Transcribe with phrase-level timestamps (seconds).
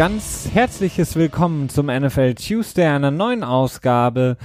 [0.00, 4.38] ganz herzliches Willkommen zum NFL Tuesday, einer neuen Ausgabe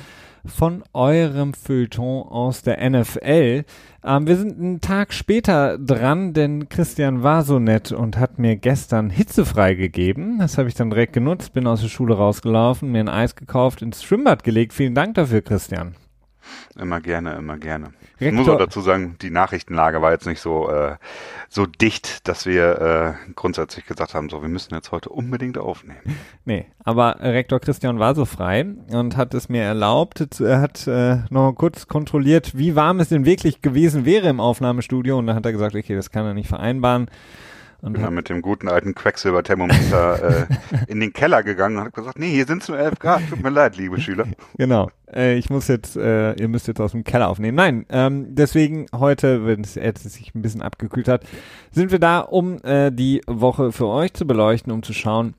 [0.46, 3.64] von eurem Feuilleton aus der NFL.
[4.04, 8.58] Ähm, wir sind einen Tag später dran, denn Christian war so nett und hat mir
[8.58, 10.40] gestern hitzefrei gegeben.
[10.40, 13.82] Das habe ich dann direkt genutzt, bin aus der Schule rausgelaufen, mir ein Eis gekauft,
[13.82, 14.74] ins Schwimmbad gelegt.
[14.74, 15.96] Vielen Dank dafür, Christian.
[16.78, 17.94] Immer gerne, immer gerne.
[18.20, 20.96] Rektor, ich muss auch dazu sagen, die Nachrichtenlage war jetzt nicht so, äh,
[21.50, 26.00] so dicht, dass wir äh, grundsätzlich gesagt haben, so, wir müssen jetzt heute unbedingt aufnehmen.
[26.48, 31.18] Nee, aber Rektor Christian war so frei und hat es mir erlaubt, er hat äh,
[31.32, 35.46] noch kurz kontrolliert, wie warm es denn wirklich gewesen wäre im Aufnahmestudio und dann hat
[35.46, 37.08] er gesagt, okay, das kann er nicht vereinbaren.
[37.86, 40.48] Und bin dann mit dem guten alten Quecksilber-Thermometer äh,
[40.88, 43.44] in den Keller gegangen und hat gesagt, nee, hier sind es nur 11 Grad, tut
[43.44, 44.26] mir leid, liebe Schüler.
[44.58, 47.56] Genau, äh, ich muss jetzt, äh, ihr müsst jetzt aus dem Keller aufnehmen.
[47.56, 51.26] Nein, ähm, deswegen heute, wenn es jetzt sich ein bisschen abgekühlt hat,
[51.70, 55.36] sind wir da, um äh, die Woche für euch zu beleuchten, um zu schauen,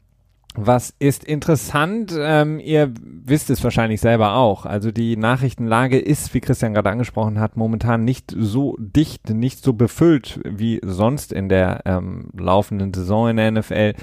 [0.57, 2.15] was ist interessant?
[2.19, 4.65] Ähm, ihr wisst es wahrscheinlich selber auch.
[4.65, 9.75] Also die Nachrichtenlage ist, wie Christian gerade angesprochen hat, momentan nicht so dicht, nicht so
[9.75, 13.95] befüllt wie sonst in der ähm, laufenden Saison in der NFL.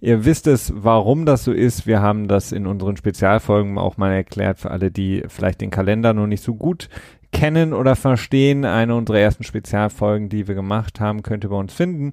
[0.00, 1.86] Ihr wisst es, warum das so ist.
[1.86, 6.12] Wir haben das in unseren Spezialfolgen auch mal erklärt für alle, die vielleicht den Kalender
[6.12, 6.88] noch nicht so gut
[7.32, 8.64] kennen oder verstehen.
[8.64, 12.12] Eine unserer ersten Spezialfolgen, die wir gemacht haben, könnt ihr bei uns finden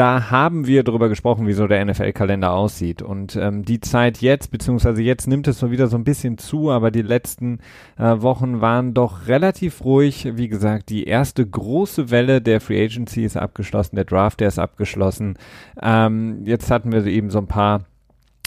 [0.00, 3.02] da haben wir darüber gesprochen, wie so der NFL-Kalender aussieht.
[3.02, 6.70] Und ähm, die Zeit jetzt, beziehungsweise jetzt nimmt es so wieder so ein bisschen zu,
[6.70, 7.58] aber die letzten
[7.98, 10.26] äh, Wochen waren doch relativ ruhig.
[10.36, 14.58] Wie gesagt, die erste große Welle der Free Agency ist abgeschlossen, der Draft, der ist
[14.58, 15.36] abgeschlossen.
[15.82, 17.84] Ähm, jetzt hatten wir eben so ein paar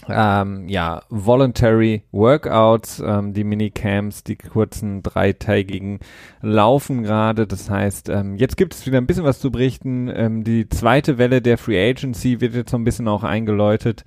[0.10, 6.00] ähm, ja, Voluntary Workouts, ähm, die Minicamps, die kurzen dreitägigen
[6.42, 7.48] laufen gerade.
[7.48, 10.10] Das heißt, ähm, jetzt gibt es wieder ein bisschen was zu berichten.
[10.14, 14.04] Ähm, die zweite Welle der Free Agency wird jetzt so ein bisschen auch eingeläutet.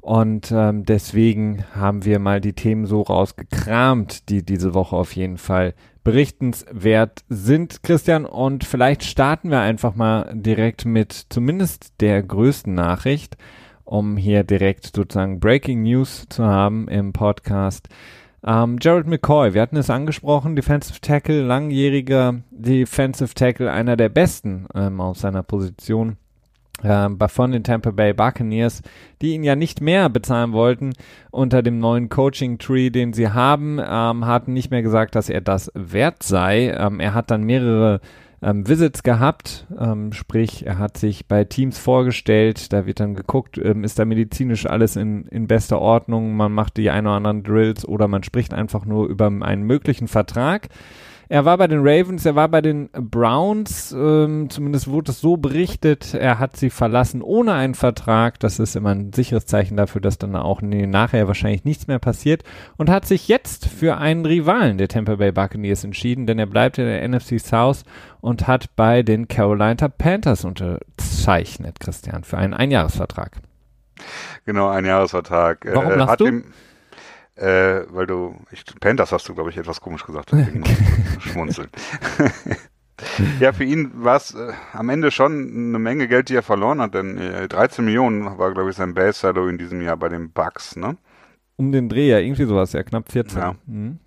[0.00, 5.38] Und ähm, deswegen haben wir mal die Themen so rausgekramt, die diese Woche auf jeden
[5.38, 5.72] Fall
[6.04, 8.26] berichtenswert sind, Christian.
[8.26, 13.38] Und vielleicht starten wir einfach mal direkt mit zumindest der größten Nachricht
[13.84, 17.88] um hier direkt sozusagen Breaking News zu haben im Podcast.
[18.46, 24.66] Ähm, Jared McCoy, wir hatten es angesprochen, Defensive Tackle, langjähriger Defensive Tackle, einer der besten
[24.74, 26.18] ähm, auf seiner Position
[26.82, 28.82] ähm, von den Tampa Bay Buccaneers,
[29.22, 30.92] die ihn ja nicht mehr bezahlen wollten
[31.30, 35.40] unter dem neuen Coaching Tree, den sie haben, ähm, hatten nicht mehr gesagt, dass er
[35.40, 36.74] das wert sei.
[36.76, 38.00] Ähm, er hat dann mehrere
[38.44, 43.58] ähm, Visits gehabt, ähm, sprich, er hat sich bei Teams vorgestellt, da wird dann geguckt,
[43.58, 47.42] ähm, ist da medizinisch alles in, in bester Ordnung, man macht die ein oder anderen
[47.42, 50.68] Drills oder man spricht einfach nur über einen möglichen Vertrag.
[51.28, 55.36] Er war bei den Ravens, er war bei den Browns, ähm, zumindest wurde es so
[55.36, 56.14] berichtet.
[56.14, 58.38] Er hat sie verlassen ohne einen Vertrag.
[58.40, 61.98] Das ist immer ein sicheres Zeichen dafür, dass dann auch nee, nachher wahrscheinlich nichts mehr
[61.98, 62.42] passiert.
[62.76, 66.78] Und hat sich jetzt für einen Rivalen der Tampa Bay Buccaneers entschieden, denn er bleibt
[66.78, 67.84] in der NFC South
[68.20, 73.40] und hat bei den Carolina Panthers unterzeichnet, Christian, für einen Einjahresvertrag.
[74.44, 75.66] Genau, ein Jahresvertrag.
[75.72, 76.26] Warum äh, lachst du?
[76.26, 76.44] Ihm,
[77.36, 80.64] äh, weil du, ich, Panthers hast du, glaube ich, etwas komisch gesagt, deswegen
[81.20, 81.68] schmunzeln.
[83.40, 86.80] ja, für ihn war es äh, am Ende schon eine Menge Geld, die er verloren
[86.80, 90.08] hat, denn äh, 13 Millionen war, glaube ich, sein Base Salary in diesem Jahr bei
[90.08, 90.96] den Bucks, ne?
[91.56, 93.38] Um den Dreh, ja, irgendwie sowas, ja, knapp 14.
[93.38, 93.54] Ja.
[93.66, 93.98] Mhm.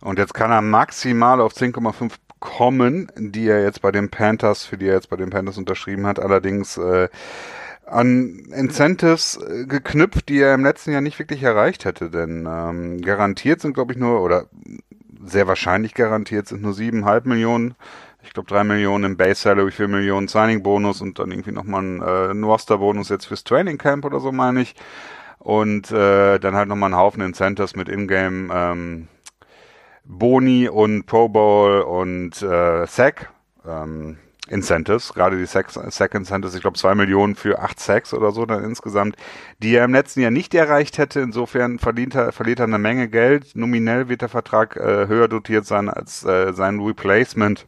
[0.00, 4.76] Und jetzt kann er maximal auf 10,5 kommen, die er jetzt bei den Panthers, für
[4.76, 6.20] die er jetzt bei den Panthers unterschrieben hat.
[6.20, 7.08] Allerdings äh,
[7.86, 12.10] an Incentives äh, geknüpft, die er im letzten Jahr nicht wirklich erreicht hätte.
[12.10, 14.46] Denn ähm, garantiert sind, glaube ich, nur, oder
[15.24, 17.74] sehr wahrscheinlich garantiert sind nur siebeneinhalb Millionen.
[18.22, 22.02] Ich glaube, drei Millionen im Base Salary, vier Millionen Signing-Bonus und dann irgendwie nochmal ein,
[22.02, 24.74] äh, ein Roster-Bonus jetzt fürs Training Camp oder so, meine ich.
[25.38, 29.08] Und äh, dann halt nochmal einen Haufen Incentives mit Ingame ähm,
[30.04, 33.30] Boni und Pro Bowl und äh, Sack.
[33.66, 34.18] Ähm,
[34.48, 38.62] Incentives, gerade die Sack Incentives, ich glaube zwei Millionen für acht Sacks oder so dann
[38.62, 39.16] insgesamt,
[39.58, 41.20] die er im letzten Jahr nicht erreicht hätte.
[41.20, 43.56] Insofern verdient er, verliert er eine Menge Geld.
[43.56, 47.66] Nominell wird der Vertrag äh, höher dotiert sein als äh, sein Replacement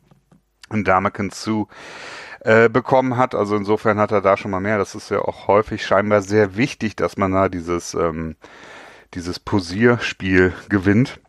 [0.70, 1.68] in Damakin zu
[2.40, 3.34] äh, bekommen hat.
[3.34, 4.78] Also insofern hat er da schon mal mehr.
[4.78, 8.36] Das ist ja auch häufig scheinbar sehr wichtig, dass man da dieses, ähm,
[9.14, 11.20] dieses Posierspiel gewinnt.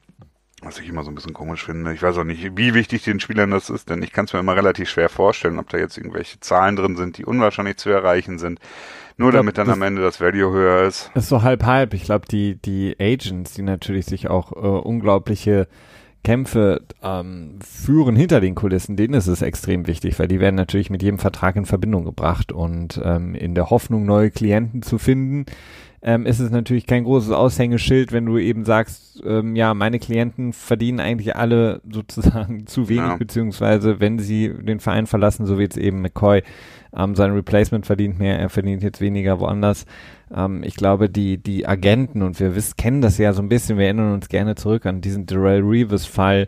[0.67, 1.93] Was ich immer so ein bisschen komisch finde.
[1.93, 4.39] Ich weiß auch nicht, wie wichtig den Spielern das ist, denn ich kann es mir
[4.39, 8.37] immer relativ schwer vorstellen, ob da jetzt irgendwelche Zahlen drin sind, die unwahrscheinlich zu erreichen
[8.37, 8.59] sind.
[9.15, 11.09] Nur glaub, damit dann am Ende das Value höher ist.
[11.15, 11.93] Ist so halb halb.
[11.93, 15.69] Ich glaube, die, die Agents, die natürlich sich auch äh, unglaubliche
[16.25, 20.89] Kämpfe ähm, führen hinter den Kulissen, denen ist es extrem wichtig, weil die werden natürlich
[20.89, 25.45] mit jedem Vertrag in Verbindung gebracht und ähm, in der Hoffnung, neue Klienten zu finden,
[26.01, 30.53] ähm, ist es natürlich kein großes Aushängeschild, wenn du eben sagst, ähm, ja, meine Klienten
[30.53, 33.17] verdienen eigentlich alle sozusagen zu wenig, ja.
[33.17, 36.43] beziehungsweise wenn sie den Verein verlassen, so wie jetzt eben McCoy,
[36.95, 39.85] ähm, sein Replacement verdient mehr, er verdient jetzt weniger woanders.
[40.33, 43.77] Ähm, ich glaube, die, die Agenten, und wir wissen, kennen das ja so ein bisschen,
[43.77, 46.47] wir erinnern uns gerne zurück an diesen Darrell Reeves-Fall,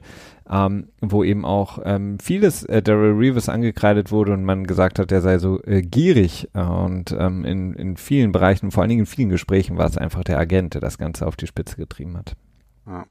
[0.50, 5.12] ähm, wo eben auch ähm, vieles äh, Daryl Reeves angekreidet wurde und man gesagt hat,
[5.12, 9.06] er sei so äh, gierig und ähm, in, in vielen Bereichen, vor allen Dingen in
[9.06, 12.36] vielen Gesprächen war es einfach der Agent, der das Ganze auf die Spitze getrieben hat.
[12.88, 13.06] Ja.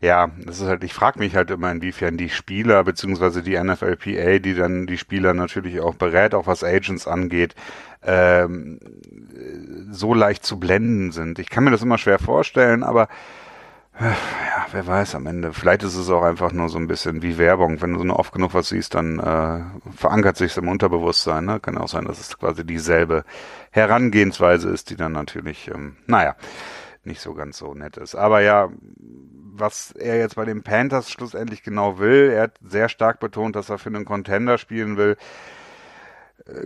[0.00, 4.38] Ja, das ist halt, ich frage mich halt immer, inwiefern die Spieler beziehungsweise die NFLPA,
[4.38, 7.54] die dann die Spieler natürlich auch berät, auch was Agents angeht,
[8.02, 8.78] ähm,
[9.90, 11.38] so leicht zu blenden sind.
[11.38, 13.08] Ich kann mir das immer schwer vorstellen, aber
[14.00, 15.52] ja, wer weiß am Ende.
[15.52, 17.82] Vielleicht ist es auch einfach nur so ein bisschen wie Werbung.
[17.82, 21.44] Wenn du so oft genug was siehst, dann äh, verankert sich im Unterbewusstsein.
[21.44, 21.58] Ne?
[21.58, 23.24] Kann auch sein, dass es quasi dieselbe
[23.72, 26.36] Herangehensweise ist, die dann natürlich, ähm, naja,
[27.02, 28.14] nicht so ganz so nett ist.
[28.14, 28.68] Aber ja,
[29.60, 33.70] was er jetzt bei den Panthers schlussendlich genau will, er hat sehr stark betont, dass
[33.70, 35.16] er für einen Contender spielen will.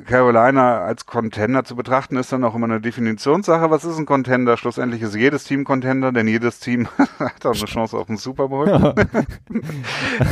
[0.07, 3.69] Carolina als Contender zu betrachten, ist dann auch immer eine Definitionssache.
[3.71, 4.57] Was ist ein Contender?
[4.57, 6.87] Schlussendlich ist jedes Team Contender, denn jedes Team
[7.19, 8.69] hat auch eine Chance auf den Super Bowl.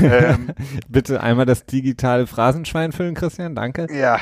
[0.03, 0.51] ähm,
[0.89, 3.89] Bitte einmal das digitale Phrasenschwein füllen, Christian, danke.
[3.93, 4.19] Ja.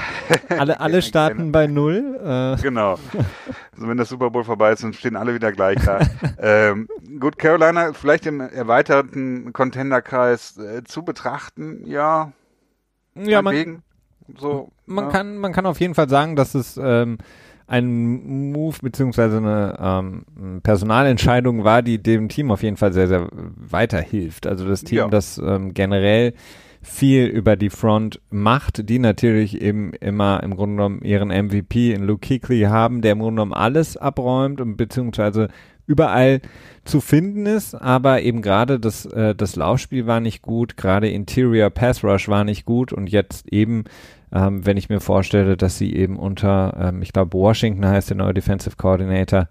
[0.48, 2.19] Alle, alle starten bei Null.
[2.22, 2.62] Äh.
[2.62, 2.92] Genau.
[3.72, 6.00] Also wenn der Super Bowl vorbei ist, dann stehen alle wieder gleich da.
[6.38, 6.88] ähm,
[7.20, 12.32] gut, Carolina vielleicht im erweiterten Contenderkreis äh, zu betrachten, ja.
[13.14, 13.82] Ja, man,
[14.36, 15.10] so, man ja.
[15.10, 17.19] kann, man kann auf jeden Fall sagen, dass es ähm,
[17.66, 23.28] ein Move beziehungsweise eine ähm, Personalentscheidung war, die dem Team auf jeden Fall sehr, sehr
[23.32, 24.46] weiterhilft.
[24.46, 25.08] Also das Team, ja.
[25.08, 26.32] das ähm, generell
[26.80, 32.04] viel über die Front macht, die natürlich eben immer im Grunde genommen ihren MVP in
[32.04, 35.48] Luke Kuechly haben, der im Grunde genommen alles abräumt und beziehungsweise
[35.86, 36.40] überall
[36.84, 41.70] zu finden ist, aber eben gerade das, äh, das Laufspiel war nicht gut, gerade Interior
[41.70, 43.84] Pass Rush war nicht gut und jetzt eben
[44.32, 48.16] ähm, wenn ich mir vorstelle, dass sie eben unter, ähm, ich glaube, Washington heißt der
[48.16, 49.48] neue Defensive Coordinator,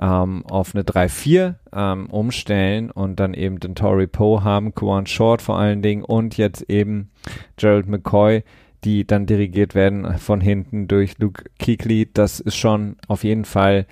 [0.00, 5.42] ähm, auf eine 3-4 ähm, umstellen und dann eben den Tory Poe haben, Kwan Short
[5.42, 7.10] vor allen Dingen und jetzt eben
[7.56, 8.44] Gerald McCoy,
[8.84, 12.08] die dann dirigiert werden von hinten durch Luke Kuechly.
[12.12, 13.86] Das ist schon auf jeden Fall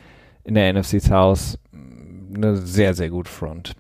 [0.45, 1.59] in der NFC South
[2.35, 3.75] eine sehr, sehr gute Front.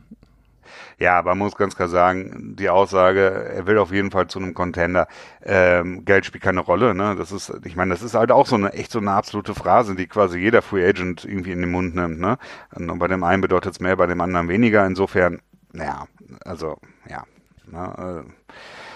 [0.98, 3.20] Ja, man muss ganz klar sagen, die Aussage,
[3.54, 5.06] er will auf jeden Fall zu einem Contender.
[5.44, 7.14] Ähm, Geld spielt keine Rolle, ne?
[7.16, 9.94] Das ist, ich meine, das ist halt auch so eine echt so eine absolute Phrase,
[9.94, 12.36] die quasi jeder Free Agent irgendwie in den Mund nimmt, ne?
[12.74, 14.84] Und bei dem einen bedeutet es mehr, bei dem anderen weniger.
[14.86, 15.40] Insofern,
[15.72, 16.06] naja,
[16.44, 16.78] also
[17.08, 17.22] ja.
[17.70, 18.32] Ne, äh,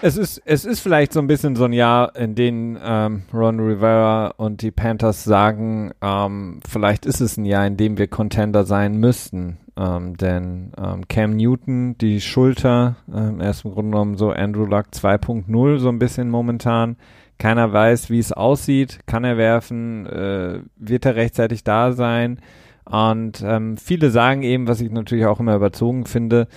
[0.01, 3.59] es ist, es ist vielleicht so ein bisschen so ein Jahr, in dem ähm, Ron
[3.61, 8.65] Rivera und die Panthers sagen, ähm, vielleicht ist es ein Jahr, in dem wir Contender
[8.65, 9.59] sein müssten.
[9.75, 14.65] Ähm, denn ähm, Cam Newton, die Schulter, ähm, er ist im Grunde genommen so Andrew
[14.65, 16.97] Luck 2.0 so ein bisschen momentan.
[17.39, 18.99] Keiner weiß, wie es aussieht.
[19.07, 20.05] Kann er werfen?
[20.05, 22.39] Äh, wird er rechtzeitig da sein?
[22.85, 26.47] Und ähm, viele sagen eben, was ich natürlich auch immer überzogen finde,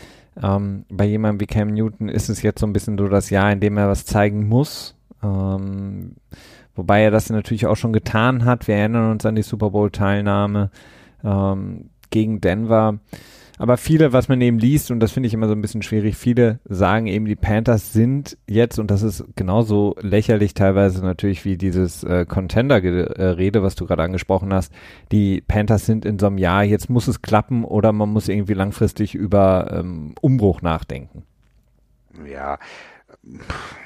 [0.42, 3.50] ähm, bei jemandem wie Cam Newton ist es jetzt so ein bisschen so das Jahr,
[3.52, 4.94] in dem er was zeigen muss.
[5.22, 6.16] Ähm,
[6.74, 8.68] wobei er das natürlich auch schon getan hat.
[8.68, 10.70] Wir erinnern uns an die Super Bowl-Teilnahme.
[11.24, 12.98] Ähm, gegen Denver.
[13.58, 16.16] Aber viele, was man eben liest, und das finde ich immer so ein bisschen schwierig,
[16.16, 21.56] viele sagen eben, die Panthers sind jetzt, und das ist genauso lächerlich teilweise natürlich wie
[21.56, 24.74] dieses äh, Contender-Rede, was du gerade angesprochen hast,
[25.10, 28.54] die Panthers sind in so einem Jahr, jetzt muss es klappen oder man muss irgendwie
[28.54, 31.22] langfristig über ähm, Umbruch nachdenken.
[32.30, 32.58] Ja,
[33.26, 33.85] Pff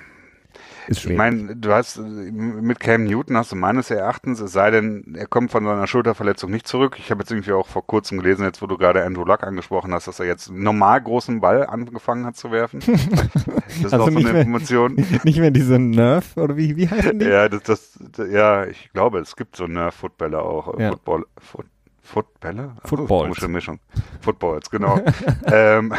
[0.90, 1.12] ist schwer.
[1.12, 5.26] Ich meine, du hast mit Cam Newton hast du meines Erachtens, es sei denn, er
[5.26, 6.96] kommt von seiner Schulterverletzung nicht zurück.
[6.98, 9.94] Ich habe jetzt irgendwie auch vor kurzem gelesen, jetzt wo du gerade Andrew Luck angesprochen
[9.94, 12.80] hast, dass er jetzt normal großen Ball angefangen hat zu werfen.
[12.86, 14.94] das ist also auch so eine Information.
[14.96, 17.26] Mehr, nicht mehr diese Nerf oder wie, wie heißen die?
[17.26, 20.78] Ja, das, das, ja, ich glaube, es gibt so Nerf-Footballer auch.
[20.78, 20.90] Ja.
[20.90, 21.66] Football, Foot,
[22.02, 22.74] Footbälle?
[22.84, 23.22] Footballs.
[23.22, 23.78] Komische Mischung.
[24.20, 25.00] Footballs, genau.
[25.46, 25.94] ähm,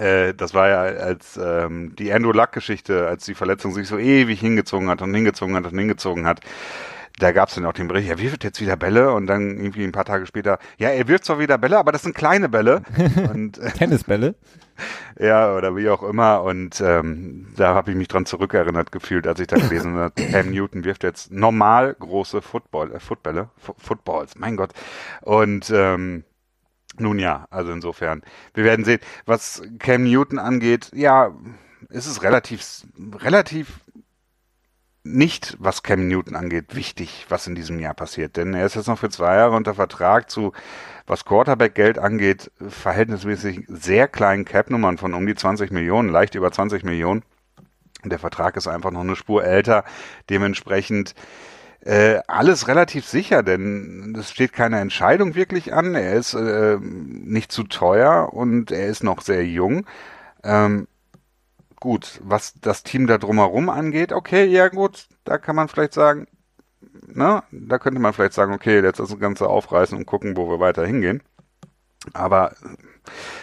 [0.00, 4.40] äh, das war ja als ähm, die Andrew Luck-Geschichte, als die Verletzung sich so ewig
[4.40, 6.40] hingezogen hat und hingezogen hat und hingezogen hat.
[7.18, 9.82] Da gab es dann auch den Bericht, er wirft jetzt wieder Bälle und dann irgendwie
[9.82, 12.82] ein paar Tage später, ja, er wirft zwar wieder Bälle, aber das sind kleine Bälle.
[13.32, 14.36] und, äh, Tennisbälle?
[15.18, 16.42] ja, oder wie auch immer.
[16.42, 20.50] Und ähm, da habe ich mich dran zurückerinnert gefühlt, als ich da gelesen habe, Cam
[20.50, 24.72] Newton wirft jetzt normal große Football, äh, Footbälle, F Footballs, mein Gott.
[25.22, 26.22] Und ähm,
[27.00, 28.22] nun ja, also insofern,
[28.54, 29.00] wir werden sehen.
[29.26, 31.32] Was Cam Newton angeht, ja,
[31.88, 32.82] ist es relativ,
[33.14, 33.80] relativ
[35.04, 38.36] nicht, was Cam Newton angeht, wichtig, was in diesem Jahr passiert.
[38.36, 40.52] Denn er ist jetzt noch für zwei Jahre unter Vertrag zu,
[41.06, 46.84] was Quarterback-Geld angeht, verhältnismäßig sehr kleinen Cap-Nummern von um die 20 Millionen, leicht über 20
[46.84, 47.22] Millionen.
[48.04, 49.84] Der Vertrag ist einfach noch eine Spur älter.
[50.30, 51.14] Dementsprechend
[51.80, 55.94] äh, alles relativ sicher, denn es steht keine Entscheidung wirklich an.
[55.94, 59.86] Er ist äh, nicht zu teuer und er ist noch sehr jung.
[60.42, 60.88] Ähm,
[61.80, 66.26] gut, was das Team da drumherum angeht, okay, ja gut, da kann man vielleicht sagen,
[67.06, 70.60] na, da könnte man vielleicht sagen, okay, jetzt das Ganze aufreißen und gucken, wo wir
[70.60, 71.22] weiter hingehen.
[72.12, 72.54] Aber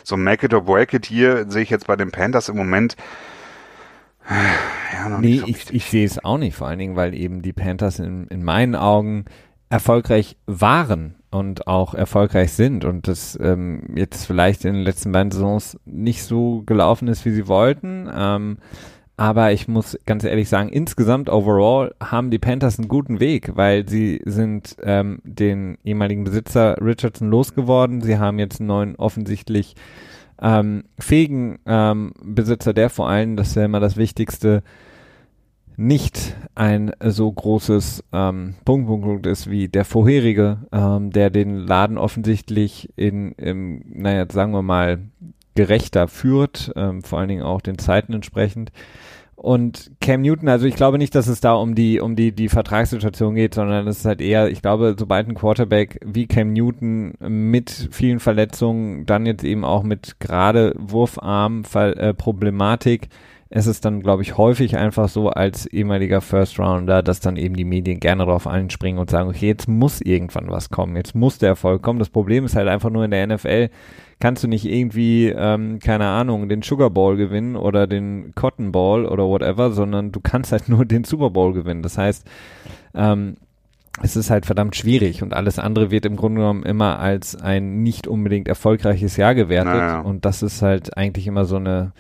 [0.04, 2.96] so make it or break it hier sehe ich jetzt bei den Panthers im Moment
[4.30, 7.14] ja, noch nee, nicht so ich, ich sehe es auch nicht, vor allen Dingen, weil
[7.14, 9.26] eben die Panthers in, in meinen Augen
[9.70, 15.32] erfolgreich waren und auch erfolgreich sind und das ähm, jetzt vielleicht in den letzten beiden
[15.32, 18.10] Saisons nicht so gelaufen ist, wie sie wollten.
[18.16, 18.58] Ähm,
[19.18, 23.88] aber ich muss ganz ehrlich sagen, insgesamt overall haben die Panthers einen guten Weg, weil
[23.88, 28.02] sie sind ähm, den ehemaligen Besitzer Richardson losgeworden.
[28.02, 29.76] Sie haben jetzt einen neuen offensichtlich
[30.42, 34.64] ähm, fähigen ähm, Besitzer, der vor allem, das ist ja immer das Wichtigste,
[35.78, 41.58] nicht ein so großes ähm, Punkt, Punkt, Punkt ist wie der vorherige, ähm, der den
[41.58, 45.00] Laden offensichtlich in, im, naja, sagen wir mal,
[45.56, 48.72] gerechter führt, ähm, vor allen Dingen auch den Zeiten entsprechend.
[49.36, 52.48] Und Cam Newton, also ich glaube nicht, dass es da um die, um die, die
[52.48, 57.14] Vertragssituation geht, sondern es ist halt eher, ich glaube, sobald ein Quarterback wie Cam Newton
[57.20, 62.14] mit vielen Verletzungen, dann jetzt eben auch mit gerade Wurfarm äh,
[63.50, 67.56] es ist dann, glaube ich, häufig einfach so als ehemaliger First Rounder, dass dann eben
[67.56, 71.38] die Medien gerne darauf einspringen und sagen, okay, jetzt muss irgendwann was kommen, jetzt muss
[71.38, 72.00] der Erfolg kommen.
[72.00, 73.70] Das Problem ist halt einfach nur in der NFL,
[74.20, 79.06] kannst du nicht irgendwie, ähm, keine Ahnung, den Sugar Bowl gewinnen oder den Cotton Bowl
[79.06, 81.84] oder whatever, sondern du kannst halt nur den Super Bowl gewinnen.
[81.84, 82.26] Das heißt,
[82.94, 83.36] ähm,
[84.02, 87.82] es ist halt verdammt schwierig und alles andere wird im Grunde genommen immer als ein
[87.82, 90.00] nicht unbedingt erfolgreiches Jahr gewertet naja.
[90.02, 91.94] und das ist halt eigentlich immer so eine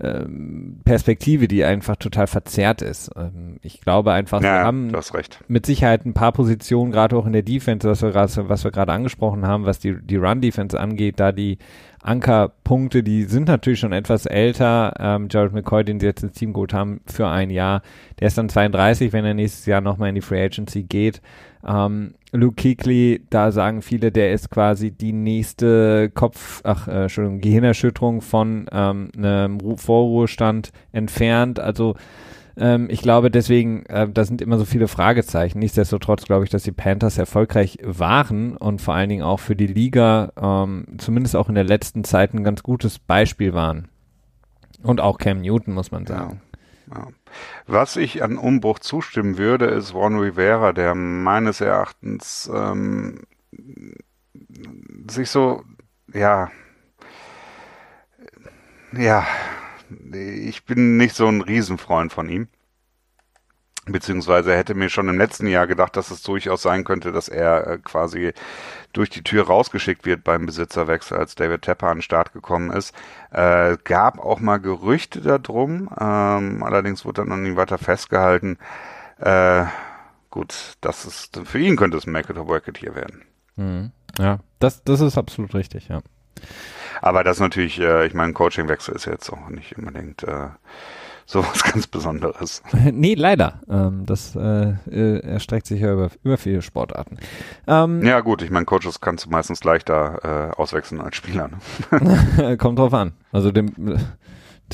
[0.00, 3.10] ähm, Perspektive, die einfach total verzerrt ist.
[3.16, 4.92] Ähm, ich glaube einfach, ja, wir haben
[5.46, 8.72] mit Sicherheit ein paar Positionen, gerade auch in der Defense, was wir gerade, was wir
[8.72, 11.58] gerade angesprochen haben, was die, die Run-Defense angeht, da die
[12.02, 14.94] Ankerpunkte, die sind natürlich schon etwas älter.
[14.98, 17.82] Ähm, Jared McCoy, den sie jetzt ins Team geholt haben für ein Jahr,
[18.20, 21.22] der ist dann 32, wenn er nächstes Jahr nochmal in die Free Agency geht.
[21.66, 27.40] Ähm, Luke Kuechly, da sagen viele, der ist quasi die nächste Kopf, ach, äh, Entschuldigung,
[27.40, 31.60] Gehirnerschütterung von ähm, einem Vorruhestand entfernt.
[31.60, 31.94] Also
[32.56, 35.58] ähm, ich glaube deswegen, äh, da sind immer so viele Fragezeichen.
[35.58, 39.66] Nichtsdestotrotz glaube ich, dass die Panthers erfolgreich waren und vor allen Dingen auch für die
[39.66, 43.88] Liga, ähm, zumindest auch in der letzten Zeit, ein ganz gutes Beispiel waren.
[44.82, 46.40] Und auch Cam Newton, muss man sagen.
[46.94, 47.08] Ja.
[47.66, 53.22] Was ich an Umbruch zustimmen würde, ist Ron Rivera, der meines Erachtens ähm,
[55.08, 55.64] sich so,
[56.12, 56.50] ja,
[58.96, 59.26] ja,
[60.12, 62.48] ich bin nicht so ein Riesenfreund von ihm.
[63.86, 67.28] Beziehungsweise er hätte mir schon im letzten Jahr gedacht, dass es durchaus sein könnte, dass
[67.28, 68.32] er äh, quasi
[68.94, 72.94] durch die Tür rausgeschickt wird beim Besitzerwechsel, als David Tepper an den Start gekommen ist.
[73.30, 78.58] Äh, gab auch mal Gerüchte darum, ähm, allerdings wurde dann noch nie weiter festgehalten.
[79.18, 79.64] Äh,
[80.30, 83.24] gut, das ist für ihn könnte es ein Make it or Work it hier werden.
[83.56, 83.92] Mhm.
[84.18, 86.00] Ja, das, das ist absolut richtig, ja.
[87.02, 90.48] Aber das natürlich, äh, ich meine, Coachingwechsel ist jetzt auch nicht unbedingt äh,
[91.26, 92.62] sowas ganz Besonderes.
[92.92, 93.60] nee, leider.
[93.68, 97.18] Ähm, das äh, äh, erstreckt sich ja über, über viele Sportarten.
[97.66, 101.50] Ähm, ja gut, ich meine, Coaches kannst du meistens leichter äh, auswechseln als Spieler.
[101.90, 102.56] Ne?
[102.58, 103.12] Kommt drauf an.
[103.32, 103.72] Also den,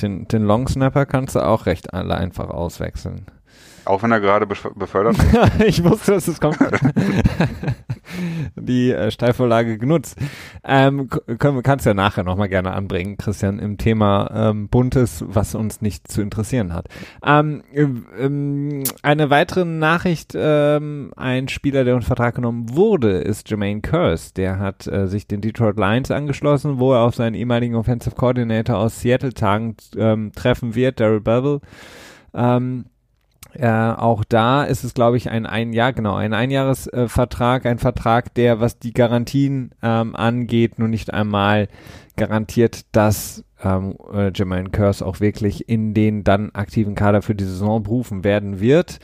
[0.01, 3.27] den, den Long Snapper kannst du auch recht einfach auswechseln.
[3.91, 5.65] Auch wenn er gerade befördert wird?
[5.67, 6.59] ich wusste, dass es kommt.
[8.55, 10.17] Die äh, Steilvorlage genutzt.
[10.63, 15.81] Ähm, können, kannst ja nachher nochmal gerne anbringen, Christian, im Thema ähm, Buntes, was uns
[15.81, 16.87] nicht zu interessieren hat.
[17.27, 23.81] Ähm, ähm, eine weitere Nachricht, ähm, ein Spieler, der unter Vertrag genommen wurde, ist Jermaine
[23.81, 24.35] Curse.
[24.35, 28.79] Der hat äh, sich den Detroit Lions angeschlossen, wo er auf seinen ehemaligen Offensive Coordinator
[28.79, 31.61] aus Seattle tagen ähm, treffen wird, Daryl Bevel.
[32.33, 32.85] Ähm,
[33.55, 37.79] äh, auch da ist es, glaube ich, ein ein Jahr, genau, ein Einjahresvertrag, äh, ein
[37.79, 41.69] Vertrag, der, was die Garantien ähm, angeht, nur nicht einmal
[42.17, 47.45] garantiert, dass ähm, äh, Jermaine Curse auch wirklich in den dann aktiven Kader für die
[47.45, 48.99] Saison berufen werden wird.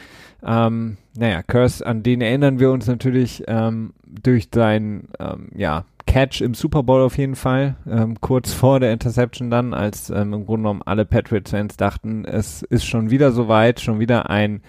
[0.44, 6.40] Ähm, naja, Curse, an den erinnern wir uns natürlich ähm, durch sein, ähm, ja, Catch
[6.40, 10.46] im Super Bowl auf jeden Fall, ähm, kurz vor der Interception dann, als ähm, im
[10.46, 14.62] Grunde genommen alle Patriots-Fans dachten, es ist schon wieder soweit, schon wieder ein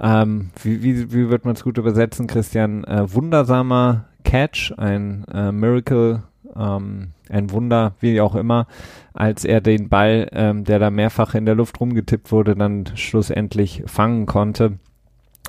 [0.00, 2.84] ähm, wie, wie, wie wird man es gut übersetzen, Christian?
[2.84, 6.22] Äh, wundersamer Catch, ein äh, Miracle,
[6.56, 8.66] ähm, ein Wunder, wie auch immer,
[9.12, 13.82] als er den Ball, ähm, der da mehrfach in der Luft rumgetippt wurde, dann schlussendlich
[13.86, 14.78] fangen konnte.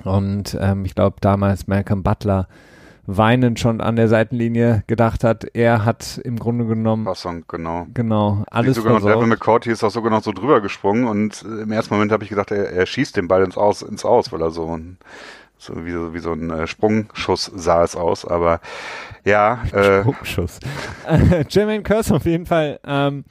[0.03, 2.47] Und ähm, ich glaube, damals Malcolm Butler
[3.05, 7.87] weinend schon an der Seitenlinie gedacht hat, er hat im Grunde genommen Passung, genau.
[7.93, 11.63] Genau, alles sogar noch Devin McCourty ist auch sogar noch so drüber gesprungen und äh,
[11.63, 14.31] im ersten Moment habe ich gedacht, er, er schießt den Ball ins Aus, ins Aus,
[14.31, 14.97] weil er so ein
[15.63, 18.59] so wie, so, wie so ein äh, Sprungschuss sah es aus, aber
[19.23, 19.63] ja.
[19.71, 20.59] Äh, Sprungschuss.
[21.49, 23.23] Jermaine Curse auf jeden Fall, ähm,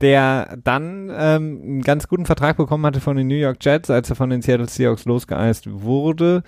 [0.00, 4.10] der dann ähm, einen ganz guten Vertrag bekommen hatte von den New York Jets, als
[4.10, 6.42] er von den Seattle Seahawks losgeeist wurde.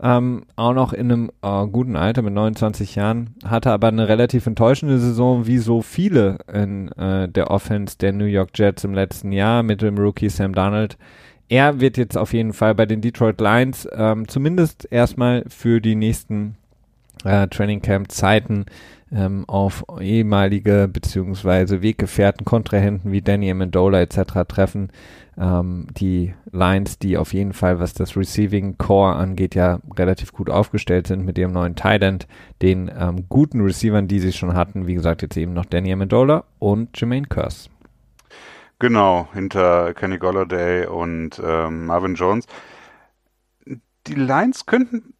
[0.00, 4.46] Ähm, auch noch in einem äh, guten Alter mit 29 Jahren, hatte aber eine relativ
[4.46, 9.32] enttäuschende Saison, wie so viele in äh, der Offense der New York Jets im letzten
[9.32, 10.96] Jahr mit dem Rookie Sam Donald.
[11.48, 15.96] Er wird jetzt auf jeden Fall bei den Detroit Lions ähm, zumindest erstmal für die
[15.96, 16.56] nächsten
[17.24, 18.66] äh, Training Camp Zeiten
[19.12, 24.46] ähm, auf ehemalige beziehungsweise Weggefährten, Kontrahenten wie Danny Amendola etc.
[24.46, 24.90] treffen.
[25.38, 30.50] Ähm, die Lines, die auf jeden Fall, was das Receiving Core angeht, ja relativ gut
[30.50, 32.26] aufgestellt sind mit ihrem neuen Tight End,
[32.60, 34.86] den ähm, guten Receivern, die sie schon hatten.
[34.86, 37.70] Wie gesagt, jetzt eben noch Danny Amendola und Jermaine Curse.
[38.80, 42.46] Genau, hinter Kenny Golladay und ähm, Marvin Jones.
[44.06, 45.14] Die Lines könnten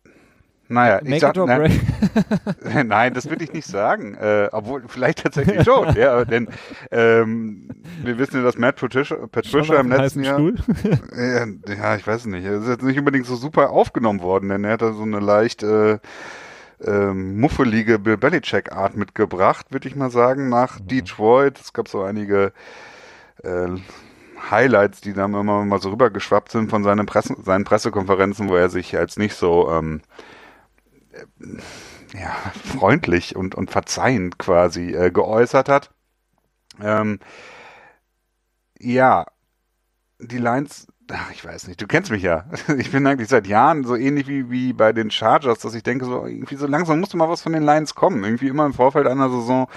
[0.68, 4.14] naja, Make ich sag, na, nein, das würde ich nicht sagen.
[4.14, 6.48] Äh, obwohl, vielleicht tatsächlich schon, ja, denn
[6.90, 7.68] ähm,
[8.02, 10.38] wir wissen ja, dass Matt Patricia, Patricia im letzten Jahr.
[11.16, 12.44] ja, ja, ich weiß nicht.
[12.44, 15.20] Er ist jetzt nicht unbedingt so super aufgenommen worden, denn er hat da so eine
[15.20, 15.98] leicht äh,
[16.84, 20.88] äh, muffelige Bill Belichick-Art mitgebracht, würde ich mal sagen, nach mhm.
[20.88, 21.58] Detroit.
[21.58, 22.52] Es gab so einige
[23.42, 23.68] äh,
[24.50, 28.68] Highlights, die dann immer mal so rübergeschwappt sind von seinen, Presse, seinen Pressekonferenzen, wo er
[28.68, 30.02] sich als nicht so ähm,
[32.14, 35.90] ja, freundlich und, und verzeihend quasi äh, geäußert hat.
[36.80, 37.18] Ähm,
[38.78, 39.26] ja,
[40.18, 42.44] die Lines, ach, ich weiß nicht, du kennst mich ja.
[42.78, 46.04] Ich bin eigentlich seit Jahren so ähnlich wie, wie bei den Chargers, dass ich denke,
[46.04, 48.24] so irgendwie so langsam musste mal was von den Lions kommen.
[48.24, 49.68] Irgendwie immer im Vorfeld einer Saison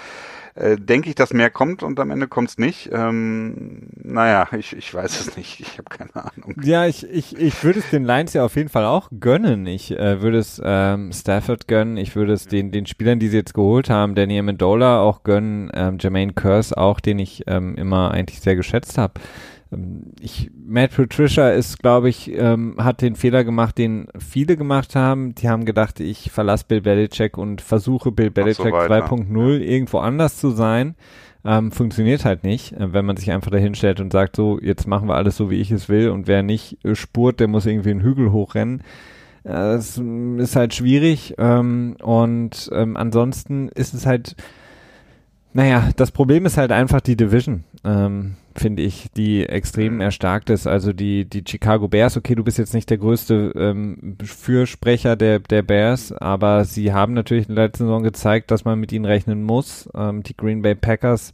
[0.55, 2.89] äh, denke ich, dass mehr kommt und am Ende kommt es nicht.
[2.91, 5.59] Ähm, naja, ich, ich weiß es nicht.
[5.59, 6.55] Ich habe keine Ahnung.
[6.63, 9.65] Ja, ich, ich, ich würde es den Lions ja auf jeden Fall auch gönnen.
[9.65, 11.97] Ich äh, würde es ähm, Stafford gönnen.
[11.97, 15.71] Ich würde es den, den Spielern, die sie jetzt geholt haben, Danny Amendola auch gönnen,
[15.73, 19.13] ähm, Jermaine Curse auch, den ich ähm, immer eigentlich sehr geschätzt habe.
[19.71, 24.95] Ähm, ich, Matt Patricia ist, glaube ich, ähm, hat den Fehler gemacht, den viele gemacht
[24.95, 25.35] haben.
[25.35, 29.59] Die haben gedacht, ich verlasse Bill Belichick und versuche Bill Belichick so 2.0 ja.
[29.59, 30.95] irgendwo anders zu sein.
[31.43, 35.07] Ähm, funktioniert halt nicht, äh, wenn man sich einfach dahinstellt und sagt, so, jetzt machen
[35.07, 37.89] wir alles so, wie ich es will und wer nicht äh, spurt, der muss irgendwie
[37.89, 38.81] einen Hügel hochrennen.
[39.43, 44.35] Äh, das ist halt schwierig ähm, und ähm, ansonsten ist es halt,
[45.53, 47.63] naja, das Problem ist halt einfach die Division.
[47.83, 50.01] Ähm, finde ich, die extrem mhm.
[50.01, 50.67] erstarkt ist.
[50.67, 55.39] Also die, die Chicago Bears, okay, du bist jetzt nicht der größte ähm, Fürsprecher der,
[55.39, 59.05] der Bears, aber sie haben natürlich in der letzten Saison gezeigt, dass man mit ihnen
[59.05, 59.89] rechnen muss.
[59.95, 61.33] Ähm, die Green Bay Packers,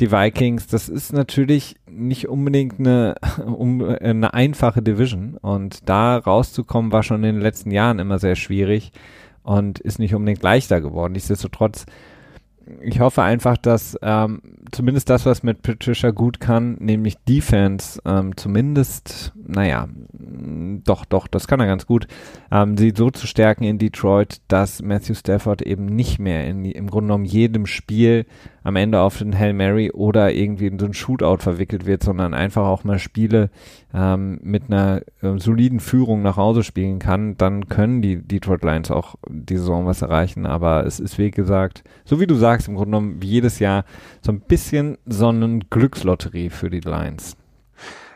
[0.00, 3.14] die Vikings, das ist natürlich nicht unbedingt eine,
[3.46, 5.36] um, eine einfache Division.
[5.40, 8.92] Und da rauszukommen, war schon in den letzten Jahren immer sehr schwierig
[9.42, 11.12] und ist nicht unbedingt leichter geworden.
[11.12, 11.86] Nichtsdestotrotz
[12.82, 18.36] ich hoffe einfach, dass ähm, zumindest das, was mit Patricia gut kann, nämlich Defense, ähm,
[18.36, 19.88] zumindest, naja,
[20.84, 22.06] doch, doch, das kann er ganz gut,
[22.50, 26.88] ähm, sie so zu stärken in Detroit, dass Matthew Stafford eben nicht mehr in, im
[26.88, 28.26] Grunde genommen jedem Spiel
[28.68, 32.34] am Ende auf den Hail Mary oder irgendwie in so ein Shootout verwickelt wird, sondern
[32.34, 33.50] einfach auch mal Spiele
[33.94, 38.90] ähm, mit einer äh, soliden Führung nach Hause spielen kann, dann können die Detroit Lions
[38.90, 40.44] auch die Saison was erreichen.
[40.44, 43.84] Aber es ist, wie gesagt, so wie du sagst, im Grunde genommen wie jedes Jahr
[44.20, 44.57] so ein bisschen
[45.06, 47.36] so eine Glückslotterie für die Lions.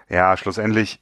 [0.09, 1.01] Ja, schlussendlich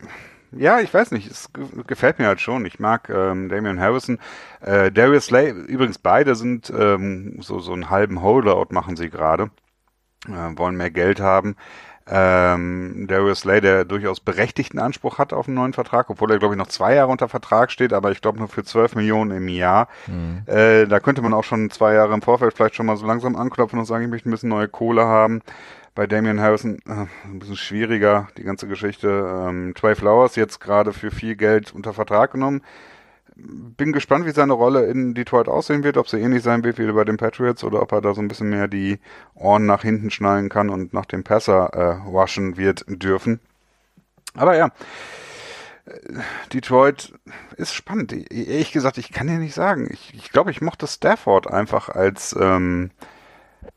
[0.53, 1.51] ja, ich weiß nicht, es
[1.87, 2.67] gefällt mir halt schon.
[2.67, 4.19] Ich mag ähm, Damian Harrison.
[4.61, 9.51] Äh, Darius Slay, übrigens beide sind ähm, so, so einen halben Holdout machen sie gerade.
[10.27, 11.57] Äh, wollen mehr Geld haben.
[12.09, 16.55] Ähm, Darius Slay, der durchaus berechtigten Anspruch hat auf einen neuen Vertrag, obwohl er, glaube
[16.55, 19.49] ich, noch zwei Jahre unter Vertrag steht, aber ich glaube nur für 12 Millionen im
[19.49, 19.89] Jahr.
[20.07, 20.43] Mhm.
[20.47, 23.37] Äh, da könnte man auch schon zwei Jahre im Vorfeld vielleicht schon mal so langsam
[23.37, 25.43] anklopfen und sagen, ich möchte ein bisschen neue Kohle haben
[25.95, 29.09] bei Damian Harrison äh, ein bisschen schwieriger, die ganze Geschichte.
[29.09, 32.63] Ähm, Trey Flowers jetzt gerade für viel Geld unter Vertrag genommen.
[33.77, 36.91] Bin gespannt, wie seine Rolle in Detroit aussehen wird, ob sie ähnlich sein wird wie
[36.93, 38.99] bei den Patriots oder ob er da so ein bisschen mehr die
[39.35, 43.41] Ohren nach hinten schnallen kann und nach dem Passer äh, waschen wird dürfen.
[44.35, 44.71] Aber ja,
[46.53, 47.13] Detroit
[47.57, 48.13] ist spannend.
[48.13, 49.89] Ehrlich gesagt, ich kann dir nicht sagen.
[49.91, 52.91] Ich, ich glaube, ich mochte Stafford einfach als ähm,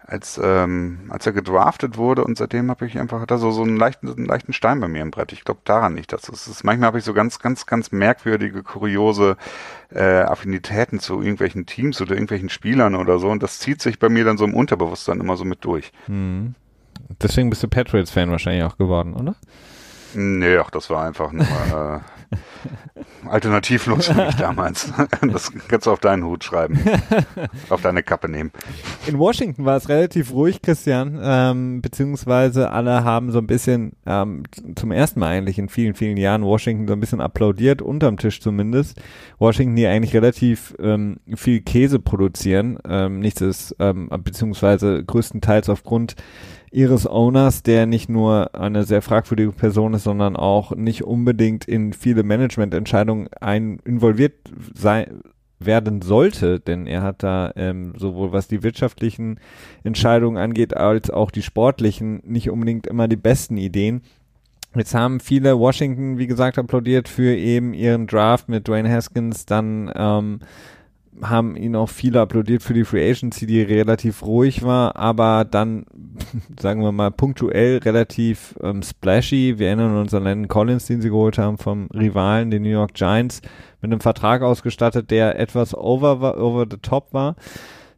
[0.05, 3.77] als ähm, als er gedraftet wurde und seitdem habe ich einfach da so so einen
[3.77, 5.31] leichten einen leichten Stein bei mir im Brett.
[5.31, 6.11] Ich glaube daran nicht.
[6.11, 9.37] Das ist, ist manchmal habe ich so ganz ganz ganz merkwürdige kuriose
[9.93, 14.09] äh, Affinitäten zu irgendwelchen Teams oder irgendwelchen Spielern oder so und das zieht sich bei
[14.09, 15.91] mir dann so im Unterbewusstsein immer so mit durch.
[16.05, 16.55] Hm.
[17.21, 19.35] Deswegen bist du Patriots-Fan wahrscheinlich auch geworden, oder?
[20.15, 21.99] Nee, ach, das war einfach nur äh,
[23.29, 24.91] alternativlos für mich damals.
[25.21, 26.79] Das kannst du auf deinen Hut schreiben.
[27.69, 28.51] auf deine Kappe nehmen.
[29.07, 34.43] In Washington war es relativ ruhig, Christian, ähm, beziehungsweise alle haben so ein bisschen ähm,
[34.75, 38.41] zum ersten Mal eigentlich in vielen, vielen Jahren Washington so ein bisschen applaudiert, unterm Tisch
[38.41, 39.01] zumindest.
[39.39, 46.15] Washington, die eigentlich relativ ähm, viel Käse produzieren, ähm, nichts ist, ähm, beziehungsweise größtenteils aufgrund
[46.73, 51.93] ihres Owners, der nicht nur eine sehr fragwürdige Person ist, sondern auch nicht unbedingt in
[51.93, 54.33] viele Managemententscheidungen ein involviert
[54.73, 55.21] sein
[55.59, 59.39] werden sollte, denn er hat da ähm, sowohl was die wirtschaftlichen
[59.83, 64.01] Entscheidungen angeht, als auch die sportlichen nicht unbedingt immer die besten Ideen.
[64.75, 69.91] Jetzt haben viele Washington, wie gesagt, applaudiert für eben ihren Draft mit Dwayne Haskins, dann
[69.95, 70.39] ähm,
[71.21, 75.85] haben ihn auch viele applaudiert für die Free Agency, die relativ ruhig war, aber dann,
[76.59, 79.55] sagen wir mal, punktuell relativ ähm, splashy.
[79.57, 82.93] Wir erinnern uns an Landon Collins, den sie geholt haben vom Rivalen, den New York
[82.93, 83.41] Giants,
[83.81, 87.35] mit einem Vertrag ausgestattet, der etwas over, over the top war.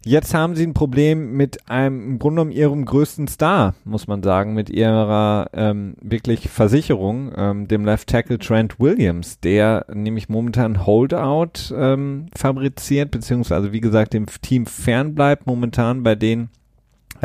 [0.08, 4.22] Jetzt haben sie ein Problem mit einem, im Grunde genommen ihrem größten Star, muss man
[4.22, 10.86] sagen, mit ihrer ähm, wirklich Versicherung, ähm, dem Left Tackle Trent Williams, der nämlich momentan
[10.86, 16.50] Holdout ähm, fabriziert, beziehungsweise wie gesagt dem Team fernbleibt, momentan bei den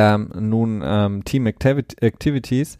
[0.00, 2.78] ähm, nun ähm, Team Activit Activities.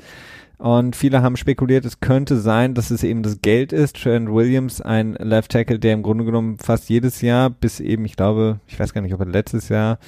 [0.59, 3.96] Und viele haben spekuliert, es könnte sein, dass es eben das Geld ist.
[3.96, 8.14] Trent Williams, ein Left Tackle, der im Grunde genommen fast jedes Jahr, bis eben, ich
[8.14, 9.98] glaube, ich weiß gar nicht, ob er letztes Jahr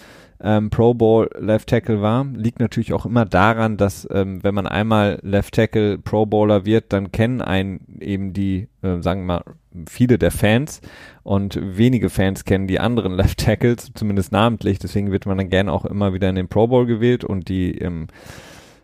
[0.43, 2.27] ähm, Pro Bowl Left Tackle war.
[2.27, 6.93] Liegt natürlich auch immer daran, dass ähm, wenn man einmal Left Tackle Pro Bowler wird,
[6.93, 9.45] dann kennen einen eben die, äh, sagen wir mal,
[9.89, 10.81] viele der Fans
[11.23, 14.79] und wenige Fans kennen die anderen Left Tackles, zumindest namentlich.
[14.79, 17.79] Deswegen wird man dann gerne auch immer wieder in den Pro Bowl gewählt und die
[17.79, 18.09] ähm,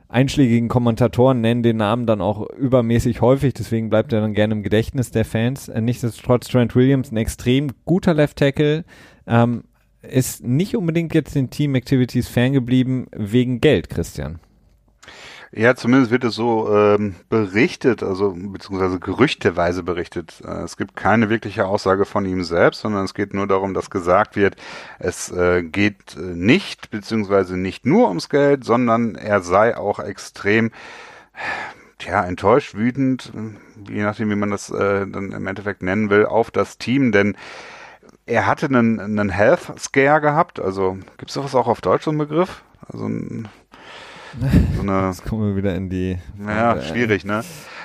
[0.09, 4.63] einschlägigen Kommentatoren nennen den Namen dann auch übermäßig häufig, deswegen bleibt er dann gerne im
[4.63, 5.69] Gedächtnis der Fans.
[5.69, 8.85] Äh, nichtsdestotrotz Trent Williams, ein extrem guter Left Tackle,
[9.27, 9.65] ähm,
[10.03, 14.39] ist nicht unbedingt jetzt den Team Activities Fan geblieben wegen Geld, Christian.
[15.51, 20.43] Ja, zumindest wird es so ähm, berichtet, also beziehungsweise gerüchteweise berichtet.
[20.45, 23.89] Äh, es gibt keine wirkliche Aussage von ihm selbst, sondern es geht nur darum, dass
[23.89, 24.57] gesagt wird,
[24.99, 30.71] es äh, geht äh, nicht, beziehungsweise nicht nur ums Geld, sondern er sei auch extrem
[31.99, 36.27] tja, enttäuscht, wütend, äh, je nachdem, wie man das äh, dann im Endeffekt nennen will,
[36.27, 37.37] auf das Team, denn
[38.27, 42.11] er hatte einen, einen Health Scare gehabt, also gibt es sowas auch auf Deutsch so
[42.11, 42.63] einen Begriff?
[42.87, 43.49] Also ein
[44.77, 46.19] so eine, Jetzt kommen wir wieder in die.
[46.47, 47.43] Ja, äh, schwierig, ne?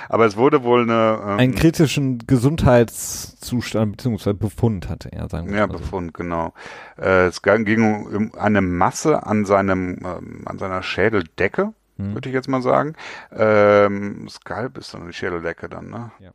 [0.08, 1.20] Aber es wurde wohl eine.
[1.22, 4.32] Ähm, einen kritischen Gesundheitszustand bzw.
[4.32, 5.78] Befund hatte er, sagen wir Ja, so.
[5.78, 6.52] Befund, genau.
[6.98, 12.14] Äh, es ging um eine Masse an seinem, ähm, an seiner Schädeldecke, hm.
[12.14, 12.94] würde ich jetzt mal sagen.
[13.32, 16.12] Ähm, Skalp ist dann die Schädeldecke dann, ne?
[16.20, 16.30] Ja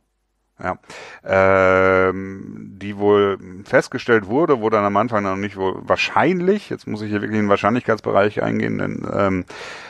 [0.62, 0.78] ja,
[1.24, 7.02] ähm, die wohl festgestellt wurde, wurde dann am Anfang noch nicht wohl wahrscheinlich, jetzt muss
[7.02, 9.44] ich hier wirklich in den Wahrscheinlichkeitsbereich eingehen, denn ähm,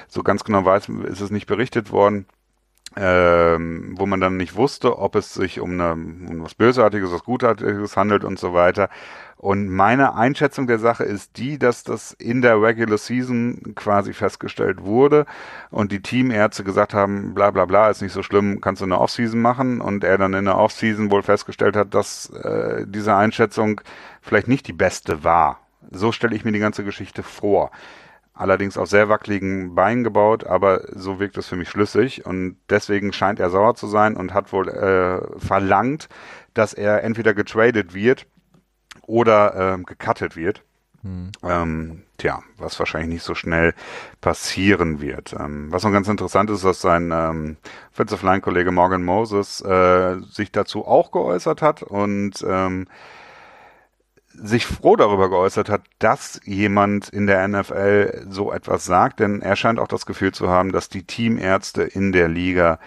[0.09, 2.27] so ganz genau weiß, ist es nicht berichtet worden,
[2.97, 7.25] ähm, wo man dann nicht wusste, ob es sich um, eine, um was Bösartiges, was
[7.25, 8.89] Gutartiges handelt und so weiter.
[9.37, 14.83] Und meine Einschätzung der Sache ist die, dass das in der Regular Season quasi festgestellt
[14.83, 15.25] wurde
[15.71, 19.01] und die Teamärzte gesagt haben, bla bla bla, ist nicht so schlimm, kannst du eine
[19.01, 23.81] Offseason machen und er dann in der Offseason wohl festgestellt hat, dass äh, diese Einschätzung
[24.21, 25.61] vielleicht nicht die beste war.
[25.91, 27.71] So stelle ich mir die ganze Geschichte vor
[28.41, 33.13] allerdings auf sehr wackeligen Beinen gebaut, aber so wirkt es für mich schlüssig und deswegen
[33.13, 36.09] scheint er sauer zu sein und hat wohl äh, verlangt,
[36.55, 38.27] dass er entweder getradet wird
[39.03, 40.63] oder ähm, gecuttet wird.
[41.03, 41.33] Hm.
[41.43, 43.75] Ähm, tja, was wahrscheinlich nicht so schnell
[44.21, 45.35] passieren wird.
[45.39, 47.57] Ähm, was noch ganz interessant ist, dass sein ähm,
[47.93, 52.87] Offensive Line Kollege Morgan Moses äh, sich dazu auch geäußert hat und ähm,
[54.43, 59.57] sich froh darüber geäußert hat, dass jemand in der NFL so etwas sagt, denn er
[59.57, 62.79] scheint auch das Gefühl zu haben, dass die Teamärzte in der Liga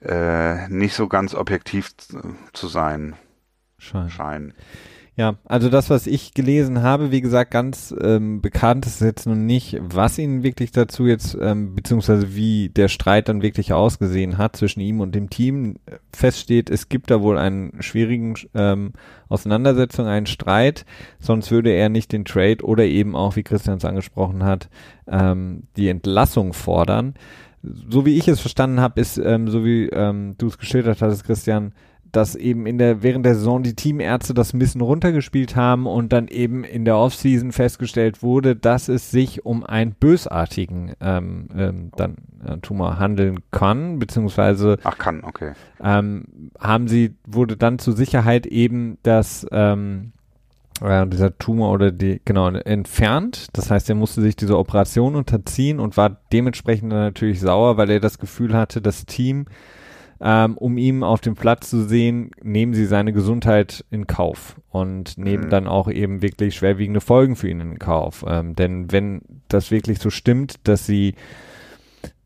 [0.00, 1.94] äh, nicht so ganz objektiv
[2.52, 3.16] zu sein
[3.78, 4.10] scheinen.
[4.10, 4.54] scheinen.
[5.16, 9.36] Ja, also das, was ich gelesen habe, wie gesagt, ganz ähm, bekannt ist jetzt noch
[9.36, 14.56] nicht, was ihn wirklich dazu jetzt, ähm, beziehungsweise wie der Streit dann wirklich ausgesehen hat
[14.56, 15.76] zwischen ihm und dem Team.
[16.12, 18.92] Feststeht, es gibt da wohl einen schwierigen ähm,
[19.28, 20.84] Auseinandersetzung, einen Streit,
[21.20, 24.68] sonst würde er nicht den Trade oder eben auch, wie Christian es angesprochen hat,
[25.06, 27.14] ähm, die Entlassung fordern.
[27.62, 31.24] So wie ich es verstanden habe, ist, ähm, so wie ähm, du es geschildert hattest,
[31.24, 31.72] Christian,
[32.16, 36.12] dass eben in der, während der Saison die Teamärzte das ein bisschen runtergespielt haben und
[36.12, 41.90] dann eben in der Offseason festgestellt wurde, dass es sich um einen bösartigen ähm, ähm,
[41.96, 45.52] dann, äh, Tumor handeln kann, beziehungsweise Ach, kann, okay.
[45.82, 50.12] ähm, haben sie, wurde dann zur Sicherheit eben das ähm,
[50.80, 53.48] äh, dieser Tumor oder die, genau, entfernt.
[53.52, 58.00] Das heißt, er musste sich dieser Operation unterziehen und war dementsprechend natürlich sauer, weil er
[58.00, 59.46] das Gefühl hatte, das Team
[60.20, 65.18] ähm, um ihm auf dem Platz zu sehen, nehmen sie seine Gesundheit in Kauf und
[65.18, 65.50] nehmen mhm.
[65.50, 68.24] dann auch eben wirklich schwerwiegende Folgen für ihn in Kauf.
[68.26, 71.14] Ähm, denn wenn das wirklich so stimmt, dass sie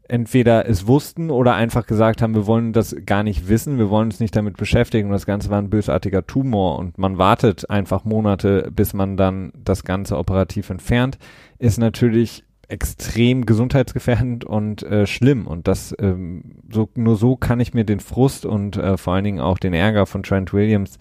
[0.08, 4.08] entweder es wussten oder einfach gesagt haben, wir wollen das gar nicht wissen, wir wollen
[4.08, 8.04] uns nicht damit beschäftigen und das Ganze war ein bösartiger Tumor und man wartet einfach
[8.04, 11.18] Monate, bis man dann das Ganze operativ entfernt,
[11.58, 15.46] ist natürlich extrem gesundheitsgefährdend und äh, schlimm.
[15.46, 19.24] Und das ähm, so nur so kann ich mir den Frust und äh, vor allen
[19.24, 20.98] Dingen auch den Ärger von Trent Williams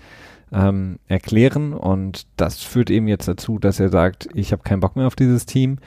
[0.51, 1.73] ähm, erklären.
[1.73, 5.15] Und das führt eben jetzt dazu, dass er sagt, ich habe keinen Bock mehr auf
[5.15, 5.77] dieses Team.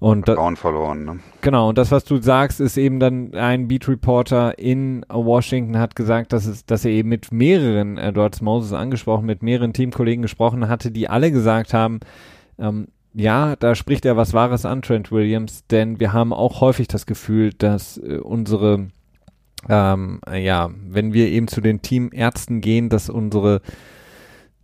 [0.00, 1.18] Und Vertrauen verloren, ne?
[1.40, 5.96] Genau, und das, was du sagst, ist eben dann ein Beat Reporter in Washington hat
[5.96, 10.22] gesagt, dass es, dass er eben mit mehreren, äh, dort Moses angesprochen, mit mehreren Teamkollegen
[10.22, 11.98] gesprochen hatte, die alle gesagt haben,
[12.60, 16.88] ähm, ja, da spricht er was Wahres an, Trent Williams, denn wir haben auch häufig
[16.88, 18.88] das Gefühl, dass äh, unsere,
[19.68, 23.60] ähm, ja, wenn wir eben zu den Teamärzten gehen, dass unsere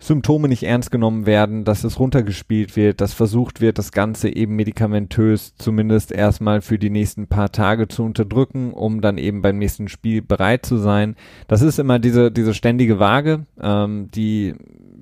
[0.04, 4.54] Symptome nicht ernst genommen werden, dass es runtergespielt wird, dass versucht wird, das Ganze eben
[4.54, 9.88] medikamentös zumindest erstmal für die nächsten paar Tage zu unterdrücken, um dann eben beim nächsten
[9.88, 11.16] Spiel bereit zu sein.
[11.48, 14.54] Das ist immer diese, diese ständige Waage, ähm, die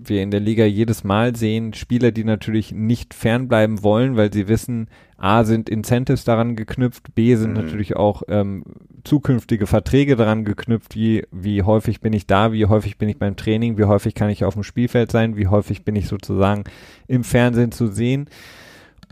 [0.09, 4.49] wir in der Liga jedes Mal sehen, Spieler, die natürlich nicht fernbleiben wollen, weil sie
[4.49, 7.63] wissen, A sind Incentives daran geknüpft, B sind mhm.
[7.63, 8.65] natürlich auch ähm,
[9.05, 13.37] zukünftige Verträge daran geknüpft, wie, wie häufig bin ich da, wie häufig bin ich beim
[13.37, 16.65] Training, wie häufig kann ich auf dem Spielfeld sein, wie häufig bin ich sozusagen
[17.07, 18.29] im Fernsehen zu sehen.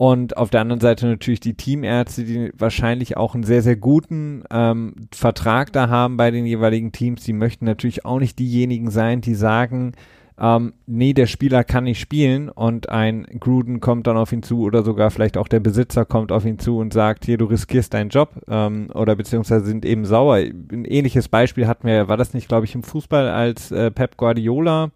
[0.00, 4.44] Und auf der anderen Seite natürlich die Teamärzte, die wahrscheinlich auch einen sehr, sehr guten
[4.50, 7.22] ähm, Vertrag da haben bei den jeweiligen Teams.
[7.24, 9.92] Die möchten natürlich auch nicht diejenigen sein, die sagen,
[10.40, 14.62] ähm, nee, der Spieler kann nicht spielen und ein Gruden kommt dann auf ihn zu
[14.62, 17.92] oder sogar vielleicht auch der Besitzer kommt auf ihn zu und sagt, hier, du riskierst
[17.92, 20.37] deinen Job ähm, oder beziehungsweise sind eben sauer.
[20.37, 24.16] Ein ähnliches Beispiel hatten wir, war das nicht, glaube ich, im Fußball, als äh, Pep
[24.16, 24.90] Guardiola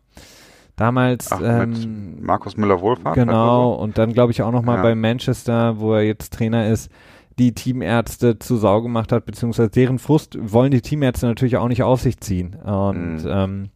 [0.76, 3.14] damals Ach, ähm, Markus Müller-Wohlfahrt.
[3.14, 4.82] Genau, und dann glaube ich auch nochmal ja.
[4.82, 6.90] bei Manchester, wo er jetzt Trainer ist,
[7.38, 11.82] die Teamärzte zu Sau gemacht hat, beziehungsweise deren Frust wollen die Teamärzte natürlich auch nicht
[11.82, 12.54] auf sich ziehen.
[12.54, 13.28] Und mhm.
[13.28, 13.70] ähm,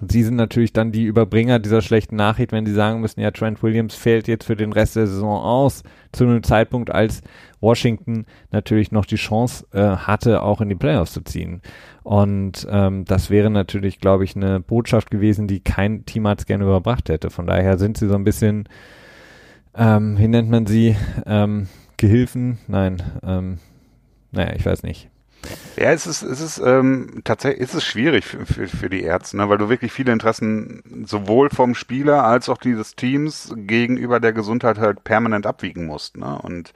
[0.00, 3.62] Sie sind natürlich dann die Überbringer dieser schlechten Nachricht, wenn sie sagen müssen, ja, Trent
[3.62, 7.20] Williams fällt jetzt für den Rest der Saison aus, zu einem Zeitpunkt, als
[7.60, 11.60] Washington natürlich noch die Chance äh, hatte, auch in die Playoffs zu ziehen.
[12.02, 17.08] Und ähm, das wäre natürlich, glaube ich, eine Botschaft gewesen, die kein Teamarzt gerne überbracht
[17.08, 17.30] hätte.
[17.30, 18.68] Von daher sind sie so ein bisschen,
[19.76, 22.58] ähm, wie nennt man sie, ähm, Gehilfen?
[22.66, 23.58] Nein, ähm,
[24.32, 25.11] naja, ich weiß nicht.
[25.76, 29.36] Ja, es ist, es ist ähm, tatsächlich ist es schwierig für, für, für die Ärzte,
[29.36, 29.48] ne?
[29.48, 34.78] weil du wirklich viele Interessen sowohl vom Spieler als auch dieses Teams gegenüber der Gesundheit
[34.78, 36.16] halt permanent abwiegen musst.
[36.16, 36.38] Ne?
[36.42, 36.72] Und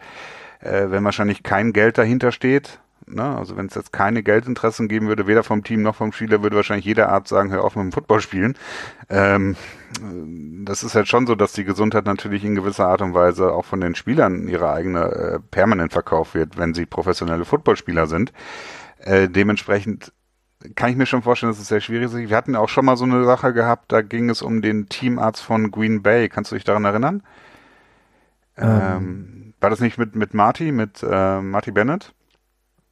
[0.60, 3.36] äh, wenn wahrscheinlich kein Geld dahinter steht, Ne?
[3.36, 6.56] Also wenn es jetzt keine Geldinteressen geben würde, weder vom Team noch vom Spieler, würde
[6.56, 8.58] wahrscheinlich jeder Arzt sagen, hör auf mit dem Football spielen.
[9.08, 9.54] Ähm,
[10.64, 13.64] das ist halt schon so, dass die Gesundheit natürlich in gewisser Art und Weise auch
[13.64, 18.32] von den Spielern ihre eigene äh, permanent verkauft wird, wenn sie professionelle Footballspieler sind.
[18.98, 20.12] Äh, dementsprechend
[20.74, 22.16] kann ich mir schon vorstellen, dass es sehr schwierig ist.
[22.16, 25.42] Wir hatten auch schon mal so eine Sache gehabt, da ging es um den Teamarzt
[25.42, 26.28] von Green Bay.
[26.28, 27.22] Kannst du dich daran erinnern?
[28.56, 28.80] Ähm.
[28.82, 32.12] Ähm, war das nicht mit, mit Marty, mit äh, Marty Bennett?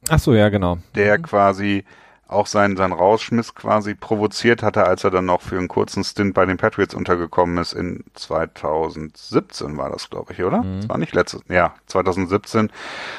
[0.09, 0.79] Ach so, ja, genau.
[0.95, 1.85] Der quasi
[2.27, 6.33] auch seinen, seinen Rausschmiss quasi provoziert hatte, als er dann noch für einen kurzen Stint
[6.33, 10.63] bei den Patriots untergekommen ist in 2017 war das, glaube ich, oder?
[10.63, 10.81] Mhm.
[10.81, 12.71] Das war nicht letztes, ja, 2017.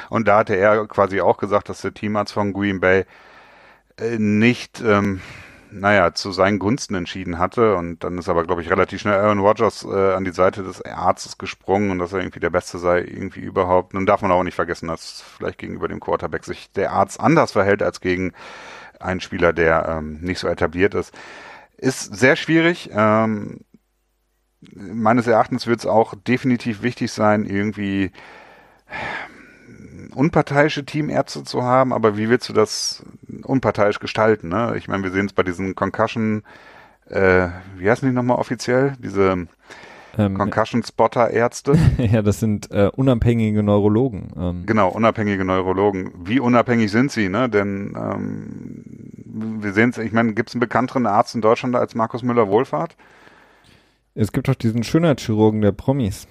[0.09, 3.05] Und da hatte er quasi auch gesagt, dass der Teamarzt von Green Bay
[3.97, 5.21] äh, nicht ähm,
[5.71, 7.75] naja, zu seinen Gunsten entschieden hatte.
[7.75, 10.81] Und dann ist aber, glaube ich, relativ schnell Aaron Rodgers äh, an die Seite des
[10.83, 13.93] Arztes gesprungen und dass er irgendwie der Beste sei, irgendwie überhaupt.
[13.93, 17.51] Nun darf man auch nicht vergessen, dass vielleicht gegenüber dem Quarterback sich der Arzt anders
[17.51, 18.33] verhält als gegen
[18.99, 21.13] einen Spieler, der ähm, nicht so etabliert ist.
[21.77, 22.89] Ist sehr schwierig.
[22.93, 23.61] Ähm,
[24.73, 28.11] meines Erachtens wird es auch definitiv wichtig sein, irgendwie
[30.15, 33.03] unparteiische Teamärzte zu haben, aber wie willst du das
[33.43, 34.49] unparteiisch gestalten?
[34.49, 34.73] Ne?
[34.77, 36.43] Ich meine, wir sehen es bei diesen Concussion,
[37.07, 38.93] äh, wie heißen die nochmal offiziell?
[38.99, 39.47] Diese
[40.17, 41.77] ähm, Concussion-Spotter-Ärzte.
[41.97, 44.31] ja, das sind äh, unabhängige Neurologen.
[44.37, 44.63] Ähm.
[44.65, 46.11] Genau, unabhängige Neurologen.
[46.23, 47.29] Wie unabhängig sind sie?
[47.29, 47.49] Ne?
[47.49, 48.83] Denn ähm,
[49.61, 52.95] wir sehen es, ich meine, gibt es einen bekannteren Arzt in Deutschland als Markus Müller-Wohlfahrt?
[54.15, 56.27] Es gibt doch diesen Schönheitschirurgen der Promis,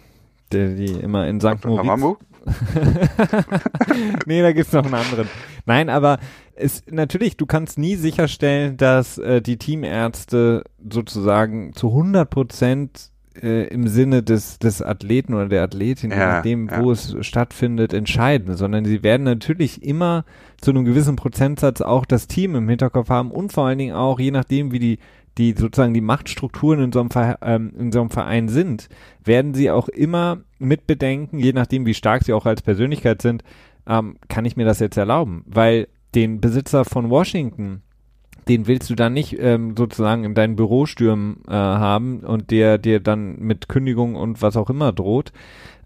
[0.53, 1.65] der die immer in St.
[1.65, 2.19] Moritz...
[4.27, 5.29] nee, da gibt's noch einen anderen.
[5.65, 6.19] Nein, aber
[6.55, 13.11] es natürlich, du kannst nie sicherstellen, dass äh, die Teamärzte sozusagen zu 100 Prozent
[13.43, 16.83] äh, im Sinne des, des Athleten oder der Athletin, ja, je nachdem, ja.
[16.83, 20.25] wo es stattfindet, entscheiden, sondern sie werden natürlich immer
[20.61, 24.19] zu einem gewissen Prozentsatz auch das Team im Hinterkopf haben und vor allen Dingen auch,
[24.19, 24.99] je nachdem, wie die
[25.39, 28.89] die sozusagen die Machtstrukturen in so einem, Ver ähm, in so einem Verein sind,
[29.25, 33.45] werden sie auch immer mitbedenken, je nachdem, wie stark sie auch als Persönlichkeit sind,
[33.87, 35.45] ähm, kann ich mir das jetzt erlauben?
[35.47, 37.83] Weil den Besitzer von Washington,
[38.49, 42.79] den willst du dann nicht ähm, sozusagen in dein Büro stürmen äh, haben und der
[42.79, 45.33] dir dann mit Kündigung und was auch immer droht,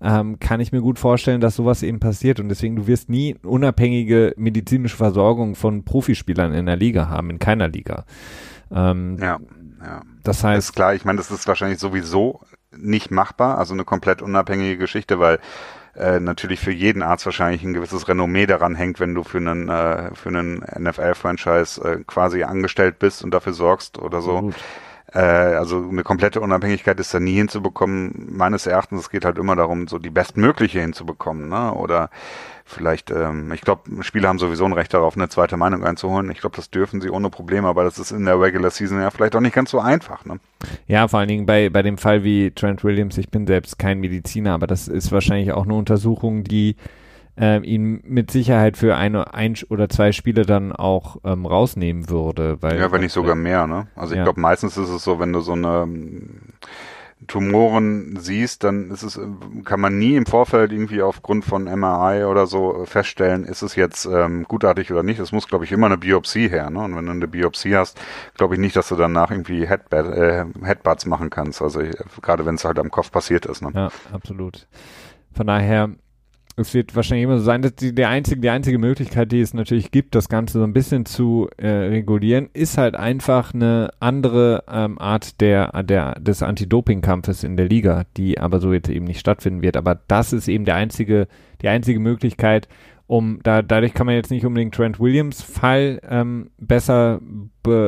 [0.03, 3.37] ähm, kann ich mir gut vorstellen, dass sowas eben passiert und deswegen du wirst nie
[3.43, 8.05] unabhängige medizinische Versorgung von Profispielern in der Liga haben, in keiner Liga.
[8.71, 9.39] Ähm, ja,
[9.83, 10.03] ja.
[10.23, 10.95] Das heißt, ist klar.
[10.95, 12.41] Ich meine, das ist wahrscheinlich sowieso
[12.77, 15.39] nicht machbar, also eine komplett unabhängige Geschichte, weil
[15.97, 19.69] äh, natürlich für jeden Arzt wahrscheinlich ein gewisses Renommee daran hängt, wenn du für einen
[19.69, 24.41] äh, für einen NFL-Franchise äh, quasi angestellt bist und dafür sorgst oder so.
[24.41, 24.55] Gut.
[25.13, 28.29] Äh, also eine komplette Unabhängigkeit ist da nie hinzubekommen.
[28.31, 31.75] Meines Erachtens, es geht halt immer darum, so die bestmögliche hinzubekommen, ne?
[31.75, 32.11] Oder
[32.71, 36.31] vielleicht, ähm, ich glaube, Spieler haben sowieso ein Recht darauf, eine zweite Meinung einzuholen.
[36.31, 39.11] Ich glaube, das dürfen sie ohne Probleme, aber das ist in der Regular Season ja
[39.11, 40.25] vielleicht auch nicht ganz so einfach.
[40.25, 40.41] Ne?
[40.87, 44.01] Ja, vor allen Dingen bei, bei dem Fall wie Trent Williams, ich bin selbst kein
[44.01, 46.77] Mediziner, aber das ist wahrscheinlich auch eine Untersuchung, die
[47.39, 52.59] äh, ihn mit Sicherheit für eine ein oder zwei Spiele dann auch ähm, rausnehmen würde.
[52.61, 53.67] Weil, ja, wenn nicht sogar mehr.
[53.67, 53.89] Ne?
[53.97, 54.25] Also ich ja.
[54.25, 55.89] glaube, meistens ist es so, wenn du so eine
[57.27, 59.21] Tumoren siehst, dann ist es,
[59.65, 64.07] kann man nie im Vorfeld irgendwie aufgrund von MRI oder so feststellen, ist es jetzt
[64.07, 65.21] ähm, gutartig oder nicht.
[65.21, 66.71] Es muss, glaube ich, immer eine Biopsie her.
[66.71, 66.81] Ne?
[66.81, 68.01] Und wenn du eine Biopsie hast,
[68.35, 71.61] glaube ich nicht, dass du danach irgendwie Headbad, äh, Headbuds machen kannst.
[71.61, 71.83] Also
[72.23, 73.63] gerade wenn es halt am Kopf passiert ist.
[73.63, 73.71] Ne?
[73.75, 74.67] Ja, absolut.
[75.33, 75.91] Von daher
[76.61, 79.55] es wird wahrscheinlich immer so sein, dass die, der einzige, die einzige Möglichkeit, die es
[79.55, 84.65] natürlich gibt, das Ganze so ein bisschen zu äh, regulieren, ist halt einfach eine andere
[84.71, 89.21] ähm, Art der, der, des Anti-Doping-Kampfes in der Liga, die aber so jetzt eben nicht
[89.21, 89.77] stattfinden wird.
[89.77, 91.27] Aber das ist eben der einzige,
[91.63, 92.69] die einzige Möglichkeit,
[93.07, 97.21] um da, dadurch kann man jetzt nicht unbedingt Trent Williams Fall ähm, besser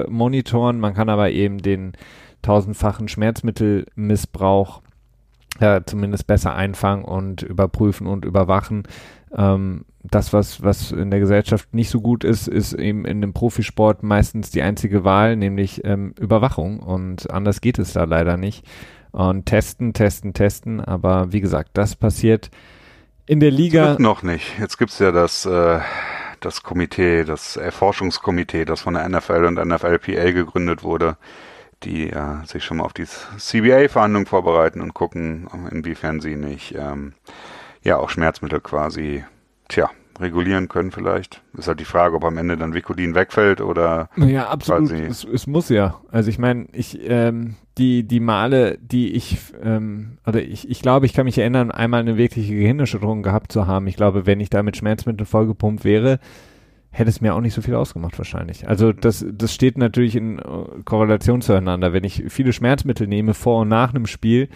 [0.09, 1.93] monitoren, man kann aber eben den
[2.43, 4.82] tausendfachen Schmerzmittelmissbrauch
[5.61, 8.85] ja, zumindest besser einfangen und überprüfen und überwachen.
[9.37, 13.33] Ähm, das, was, was in der Gesellschaft nicht so gut ist, ist eben in dem
[13.33, 16.81] Profisport meistens die einzige Wahl, nämlich ähm, Überwachung.
[16.81, 18.67] Und anders geht es da leider nicht.
[19.13, 20.81] Und testen, testen, testen.
[20.81, 22.51] Aber wie gesagt, das passiert
[23.27, 23.97] in der Liga.
[24.01, 24.59] noch nicht.
[24.59, 25.79] Jetzt gibt's ja das, äh,
[26.41, 31.17] das Komitee, das Erforschungskomitee, das von der NFL und NFLPA gegründet wurde
[31.85, 37.15] die äh, sich schon mal auf die CBA-Verhandlungen vorbereiten und gucken, inwiefern sie nicht ähm,
[37.83, 39.25] ja auch Schmerzmittel quasi,
[39.69, 39.91] tja,
[40.21, 41.43] regulieren können vielleicht.
[41.57, 44.91] Ist halt die Frage, ob am Ende dann Vicodin wegfällt oder Ja, absolut.
[44.91, 46.01] Es, es, muss ja.
[46.11, 51.07] Also ich meine, ich ähm, die die Male, die ich ähm, oder ich, ich glaube,
[51.07, 53.87] ich kann mich erinnern, einmal eine wirkliche Gehirnerschütterung gehabt zu haben.
[53.87, 56.19] Ich glaube, wenn ich da mit Schmerzmitteln vollgepumpt wäre,
[56.93, 58.69] hätte es mir auch nicht so viel ausgemacht wahrscheinlich.
[58.69, 60.43] Also das, das steht natürlich in äh,
[60.85, 61.93] Korrelation zueinander.
[61.93, 64.49] Wenn ich viele Schmerzmittel nehme vor und nach einem Spiel,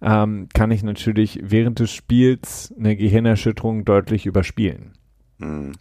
[0.00, 4.92] ähm, kann ich natürlich während des Spiels eine Gehirnerschütterung deutlich überspielen.
[5.38, 5.72] Mhm.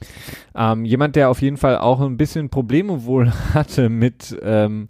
[0.56, 4.90] Ähm, jemand, der auf jeden Fall auch ein bisschen Probleme wohl hatte mit ähm,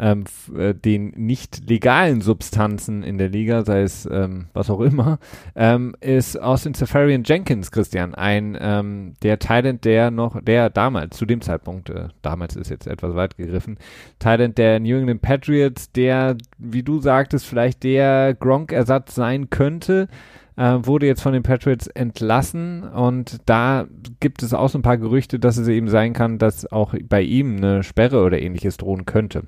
[0.00, 0.24] ähm,
[0.56, 5.18] äh, den nicht legalen Substanzen in der Liga, sei es ähm, was auch immer,
[5.54, 11.26] ähm, ist Austin Safarian Jenkins, Christian, ein ähm, der Thailand, der noch, der damals, zu
[11.26, 13.76] dem Zeitpunkt, äh, damals ist jetzt etwas weit gegriffen,
[14.18, 20.08] Thailand der New England Patriots, der, wie du sagtest, vielleicht der Gronk-Ersatz sein könnte,
[20.56, 23.86] äh, wurde jetzt von den Patriots entlassen und da
[24.20, 27.20] gibt es auch so ein paar Gerüchte, dass es eben sein kann, dass auch bei
[27.20, 29.42] ihm eine Sperre oder ähnliches drohen könnte.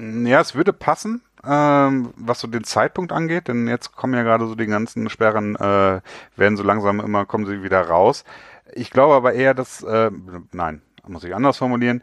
[0.00, 4.46] Ja, es würde passen, ähm, was so den Zeitpunkt angeht, denn jetzt kommen ja gerade
[4.46, 6.00] so die ganzen Sperren, äh,
[6.36, 8.24] werden so langsam immer, kommen sie wieder raus.
[8.72, 10.10] Ich glaube aber eher, dass, äh,
[10.52, 12.02] nein, muss ich anders formulieren.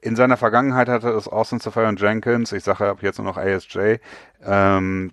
[0.00, 3.96] In seiner Vergangenheit hatte es Austin Safari Jenkins, ich sage ab jetzt nur noch ASJ,
[4.44, 5.12] ähm,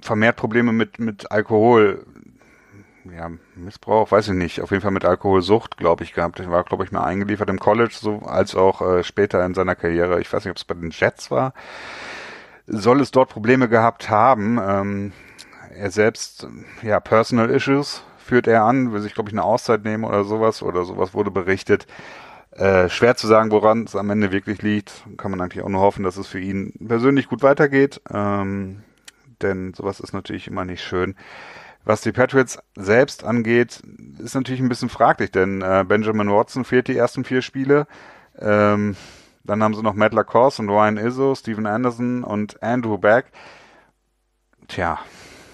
[0.00, 2.04] vermehrt Probleme mit, mit Alkohol
[3.14, 6.40] ja, Missbrauch, weiß ich nicht, auf jeden Fall mit Alkoholsucht, glaube ich, gehabt.
[6.40, 9.74] Er war, glaube ich, mal eingeliefert im College, so als auch äh, später in seiner
[9.74, 10.20] Karriere.
[10.20, 11.52] Ich weiß nicht, ob es bei den Jets war.
[12.66, 14.58] Soll es dort Probleme gehabt haben.
[14.62, 15.12] Ähm,
[15.74, 16.48] er selbst,
[16.82, 20.62] ja, Personal Issues führt er an, will sich, glaube ich, eine Auszeit nehmen oder sowas,
[20.62, 21.86] oder sowas wurde berichtet.
[22.50, 25.04] Äh, schwer zu sagen, woran es am Ende wirklich liegt.
[25.18, 28.00] Kann man eigentlich auch nur hoffen, dass es für ihn persönlich gut weitergeht.
[28.10, 28.82] Ähm,
[29.42, 31.14] denn sowas ist natürlich immer nicht schön.
[31.86, 33.80] Was die Patriots selbst angeht,
[34.18, 37.86] ist natürlich ein bisschen fraglich, denn äh, Benjamin Watson fehlt die ersten vier Spiele.
[38.40, 38.96] Ähm,
[39.44, 43.26] dann haben sie noch Matt Lacoste und Ryan Izzo, Steven Anderson und Andrew Beck.
[44.66, 44.98] Tja,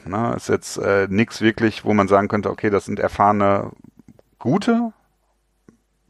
[0.07, 3.71] na, ist jetzt äh, nichts wirklich, wo man sagen könnte, okay, das sind erfahrene,
[4.39, 4.95] gute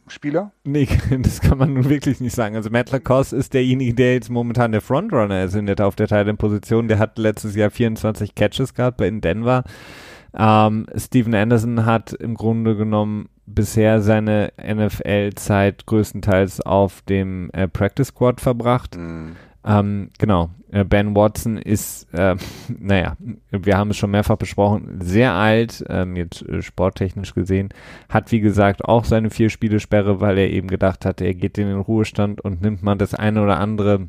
[0.07, 0.53] Spieler?
[0.63, 0.87] Nee,
[1.19, 2.55] das kann man nun wirklich nicht sagen.
[2.55, 6.07] Also Matt Lacoste ist derjenige, der jetzt momentan der Frontrunner ist in der auf der
[6.35, 6.87] Position.
[6.87, 9.65] Der hat letztes Jahr 24 Catches gehabt bei in Denver.
[10.37, 18.09] Ähm, Steven Anderson hat im Grunde genommen bisher seine NFL-Zeit größtenteils auf dem äh, Practice
[18.09, 18.97] Squad verbracht.
[18.97, 19.37] Mhm.
[19.65, 22.35] Ähm, genau, äh, Ben Watson ist, äh,
[22.69, 23.17] naja,
[23.51, 27.69] wir haben es schon mehrfach besprochen, sehr alt, ähm, jetzt äh, sporttechnisch gesehen,
[28.09, 31.59] hat wie gesagt auch seine vier Spiele Sperre, weil er eben gedacht hat, er geht
[31.59, 34.09] in den Ruhestand und nimmt man das eine oder andere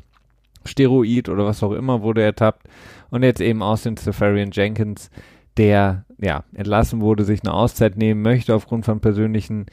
[0.64, 2.66] Steroid oder was auch immer, wurde ertappt.
[3.10, 5.10] Und jetzt eben aus den Safarian Jenkins,
[5.56, 9.66] der ja entlassen wurde, sich eine Auszeit nehmen möchte aufgrund von persönlichen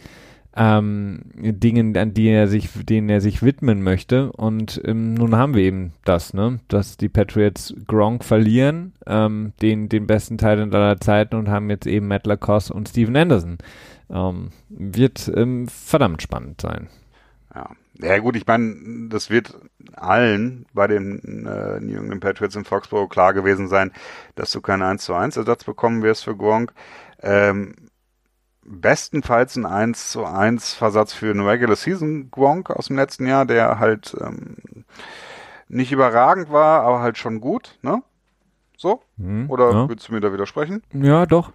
[0.56, 4.32] ähm, Dingen, an die er sich, denen er sich widmen möchte.
[4.34, 9.88] Und ähm, nun haben wir eben das, ne, dass die Patriots Gronk verlieren, ähm, den,
[9.88, 13.58] den besten Teil in aller Zeiten und haben jetzt eben Matt Lacoste und Steven Anderson.
[14.10, 16.90] Ähm, wird ähm, verdammt spannend sein.
[17.54, 17.70] Ja.
[18.00, 19.54] Ja gut, ich meine, das wird
[19.94, 23.92] allen bei den äh, New England Patriots in Foxborough klar gewesen sein,
[24.36, 26.74] dass du keinen 1 zu 1 Ersatz bekommen wirst für Gronk.
[27.22, 27.76] Ähm,
[28.64, 33.46] bestenfalls ein 1 zu 1 Versatz für einen Regular Season Gronk aus dem letzten Jahr,
[33.46, 34.58] der halt ähm,
[35.68, 38.02] nicht überragend war, aber halt schon gut, ne?
[38.78, 39.02] So?
[39.18, 39.90] Mhm, Oder ja.
[39.90, 40.82] willst du mir da widersprechen?
[40.94, 41.52] Ja, doch.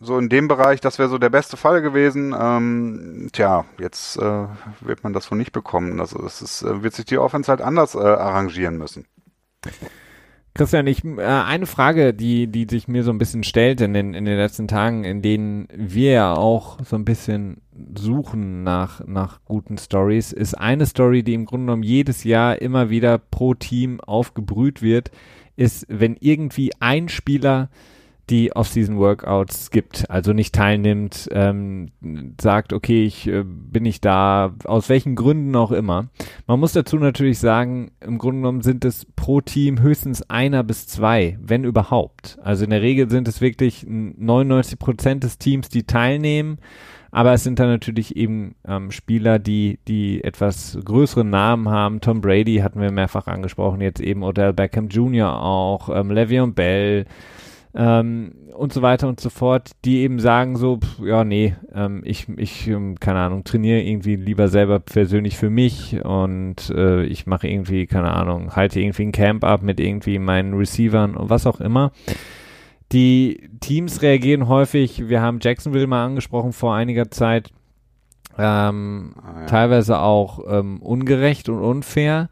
[0.00, 2.34] So in dem Bereich, das wäre so der beste Fall gewesen.
[2.38, 4.46] Ähm, tja, jetzt äh,
[4.80, 5.98] wird man das wohl nicht bekommen.
[5.98, 9.06] Das ist, äh, wird sich die Offense halt anders äh, arrangieren müssen.
[10.54, 14.14] Christian, ich, äh, eine Frage, die, die sich mir so ein bisschen stellt in den,
[14.14, 17.60] in den letzten Tagen, in denen wir ja auch so ein bisschen
[17.96, 22.90] suchen nach, nach guten Stories, ist eine Story, die im Grunde genommen jedes Jahr immer
[22.90, 25.10] wieder pro Team aufgebrüht wird,
[25.56, 27.68] ist, wenn irgendwie ein Spieler
[28.28, 31.90] die Off-Season-Workouts gibt, also nicht teilnimmt, ähm,
[32.40, 36.08] sagt, okay, ich äh, bin nicht da, aus welchen Gründen auch immer.
[36.46, 40.88] Man muss dazu natürlich sagen, im Grunde genommen sind es pro Team höchstens einer bis
[40.88, 42.38] zwei, wenn überhaupt.
[42.42, 46.58] Also in der Regel sind es wirklich 99 Prozent des Teams, die teilnehmen.
[47.12, 52.00] Aber es sind dann natürlich eben ähm, Spieler, die, die etwas größere Namen haben.
[52.00, 55.40] Tom Brady hatten wir mehrfach angesprochen, jetzt eben Odell Beckham Jr.
[55.40, 57.06] auch, ähm, Le'Veon Bell,
[57.76, 62.00] ähm, und so weiter und so fort, die eben sagen so, pff, ja, nee, ähm,
[62.04, 67.26] ich, ich, ähm, keine Ahnung, trainiere irgendwie lieber selber persönlich für mich und äh, ich
[67.26, 71.46] mache irgendwie, keine Ahnung, halte irgendwie ein Camp ab mit irgendwie meinen Receivern und was
[71.46, 71.92] auch immer.
[72.92, 77.50] Die Teams reagieren häufig, wir haben Jacksonville mal angesprochen vor einiger Zeit,
[78.38, 79.46] ähm, ah, ja.
[79.46, 82.30] teilweise auch ähm, ungerecht und unfair.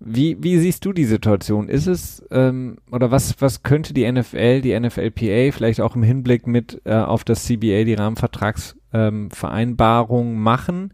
[0.00, 1.68] Wie, wie siehst du die Situation?
[1.68, 6.46] Ist es, ähm, oder was, was könnte die NFL, die NFLPA vielleicht auch im Hinblick
[6.46, 10.92] mit äh, auf das CBA, die Rahmenvertragsvereinbarung ähm, machen,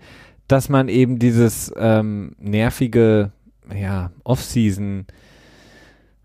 [0.48, 3.32] dass man eben dieses ähm, nervige,
[3.74, 5.04] ja, Off-Season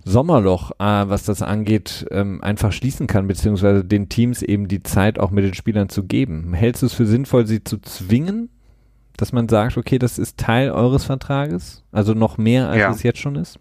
[0.05, 5.19] Sommerloch, äh, was das angeht, ähm, einfach schließen kann, beziehungsweise den Teams eben die Zeit
[5.19, 6.53] auch mit den Spielern zu geben.
[6.53, 8.49] Hältst du es für sinnvoll, sie zu zwingen?
[9.22, 11.84] Dass man sagt, okay, das ist Teil eures Vertrages?
[11.91, 12.91] Also noch mehr, als ja.
[12.91, 13.59] es jetzt schon ist?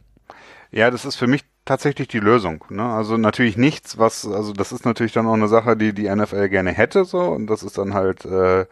[0.71, 2.65] Ja, das ist für mich tatsächlich die Lösung.
[2.71, 2.83] Ne?
[2.83, 6.49] Also natürlich nichts, was, also das ist natürlich dann auch eine Sache, die die NFL
[6.49, 8.63] gerne hätte, so, und das ist dann halt äh,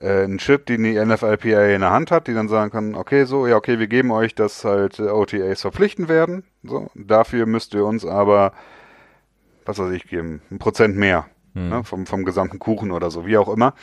[0.00, 3.24] äh, ein Chip, den die NFLPA in der Hand hat, die dann sagen kann, okay,
[3.24, 7.74] so, ja, okay, wir geben euch, dass halt äh, OTAs verpflichten werden, so, dafür müsst
[7.74, 8.52] ihr uns aber,
[9.64, 11.26] was weiß ich, geben, ein Prozent mehr
[11.58, 11.68] hm.
[11.68, 13.74] ne, vom, vom gesamten Kuchen oder so, wie auch immer.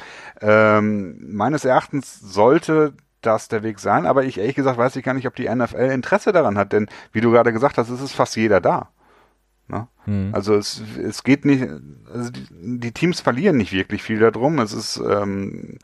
[0.41, 5.13] Ähm, meines Erachtens sollte das der Weg sein, aber ich ehrlich gesagt weiß ich gar
[5.13, 8.13] nicht, ob die NFL Interesse daran hat, denn wie du gerade gesagt hast, es ist
[8.13, 8.89] fast jeder da.
[9.67, 9.87] Ne?
[10.05, 10.29] Hm.
[10.33, 11.65] Also es, es geht nicht,
[12.13, 14.59] also die, die, Teams verlieren nicht wirklich viel darum.
[14.59, 15.79] Es ist ähm,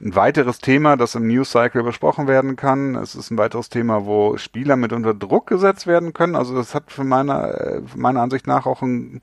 [0.00, 2.94] ein weiteres Thema, das im News Cycle besprochen werden kann.
[2.96, 6.36] Es ist ein weiteres Thema, wo Spieler mit unter Druck gesetzt werden können.
[6.36, 9.20] Also das hat für meiner, meiner Ansicht nach auch ein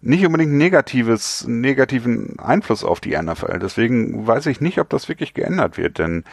[0.00, 3.58] nicht unbedingt negatives, negativen Einfluss auf die NFL.
[3.58, 6.24] Deswegen weiß ich nicht, ob das wirklich geändert wird, denn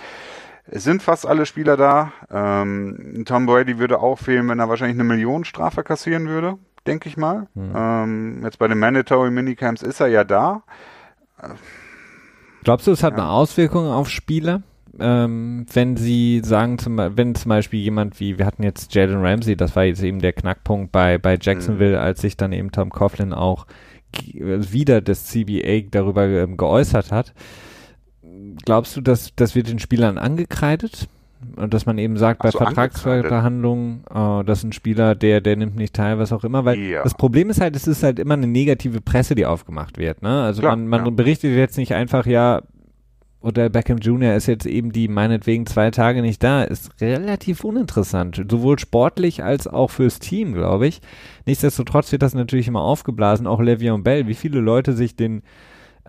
[0.68, 2.12] es sind fast alle Spieler da.
[2.32, 6.58] Ähm, Tom Brady würde auch fehlen, wenn er wahrscheinlich eine Million Strafe kassieren würde,
[6.88, 7.48] denke ich mal.
[7.56, 7.72] Hm.
[7.76, 10.64] Ähm, jetzt bei den Mandatory Minicamps ist er ja da.
[12.64, 13.20] Glaubst du, es hat ja.
[13.20, 14.64] eine Auswirkung auf Spieler?
[15.00, 19.56] Ähm, wenn sie sagen, zum, wenn zum Beispiel jemand wie, wir hatten jetzt Jalen Ramsey,
[19.56, 22.04] das war jetzt eben der Knackpunkt bei, bei Jacksonville, mhm.
[22.04, 23.66] als sich dann eben Tom Coughlin auch
[24.34, 27.34] wieder das CBA darüber ähm, geäußert hat.
[28.64, 31.10] Glaubst du, dass das wird den Spielern angekreidet?
[31.58, 35.56] Und dass man eben sagt, bei so, Vertragsverhandlungen, äh, das ist ein Spieler, der, der
[35.58, 37.04] nimmt nicht teil, was auch immer, weil ja.
[37.04, 40.44] das Problem ist halt, es ist halt immer eine negative Presse, die aufgemacht wird, ne?
[40.44, 41.10] Also Klar, man, man ja.
[41.12, 42.64] berichtet jetzt nicht einfach, ja,
[43.46, 44.34] oder Beckham Jr.
[44.34, 49.68] ist jetzt eben die meinetwegen zwei Tage nicht da, ist relativ uninteressant, sowohl sportlich als
[49.68, 51.00] auch fürs Team, glaube ich.
[51.46, 55.44] Nichtsdestotrotz wird das natürlich immer aufgeblasen, auch Le'Veon Bell, wie viele Leute sich den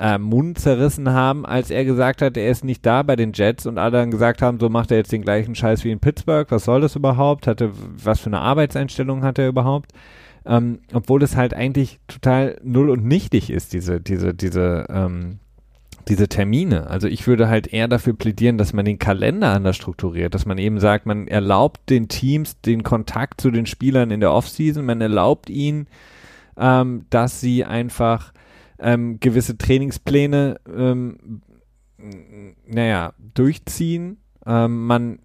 [0.00, 3.66] äh, Mund zerrissen haben, als er gesagt hat, er ist nicht da bei den Jets
[3.66, 6.50] und alle dann gesagt haben, so macht er jetzt den gleichen Scheiß wie in Pittsburgh,
[6.50, 7.70] was soll das überhaupt, hatte,
[8.02, 9.92] was für eine Arbeitseinstellung hat er überhaupt?
[10.46, 15.40] Ähm, obwohl es halt eigentlich total null und nichtig ist, diese, diese, diese, ähm,
[16.08, 16.86] diese Termine.
[16.88, 20.58] Also ich würde halt eher dafür plädieren, dass man den Kalender anders strukturiert, dass man
[20.58, 25.00] eben sagt, man erlaubt den Teams den Kontakt zu den Spielern in der Offseason, man
[25.00, 25.88] erlaubt ihnen,
[26.56, 28.32] ähm, dass sie einfach
[28.78, 31.42] ähm, gewisse Trainingspläne, ähm,
[32.66, 34.18] naja, durchziehen.
[34.46, 35.18] Ähm, man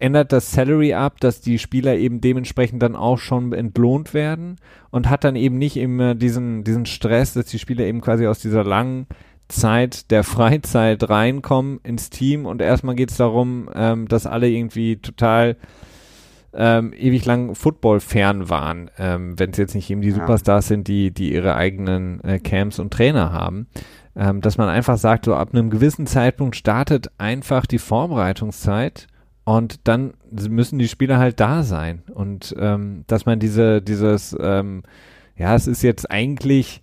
[0.00, 4.56] ändert das Salary ab, dass die Spieler eben dementsprechend dann auch schon entlohnt werden
[4.90, 8.40] und hat dann eben nicht immer diesen, diesen Stress, dass die Spieler eben quasi aus
[8.40, 9.06] dieser langen
[9.48, 14.96] Zeit der Freizeit reinkommen ins Team und erstmal geht es darum, ähm, dass alle irgendwie
[14.96, 15.56] total
[16.54, 20.88] ähm, ewig lang Football fern waren, ähm, wenn es jetzt nicht eben die Superstars sind,
[20.88, 23.66] die, die ihre eigenen äh, Camps und Trainer haben.
[24.16, 29.08] Ähm, dass man einfach sagt, so ab einem gewissen Zeitpunkt startet einfach die Vorbereitungszeit
[29.42, 32.04] und dann müssen die Spieler halt da sein.
[32.14, 34.84] Und ähm, dass man diese, dieses, ähm,
[35.36, 36.80] ja, es ist jetzt eigentlich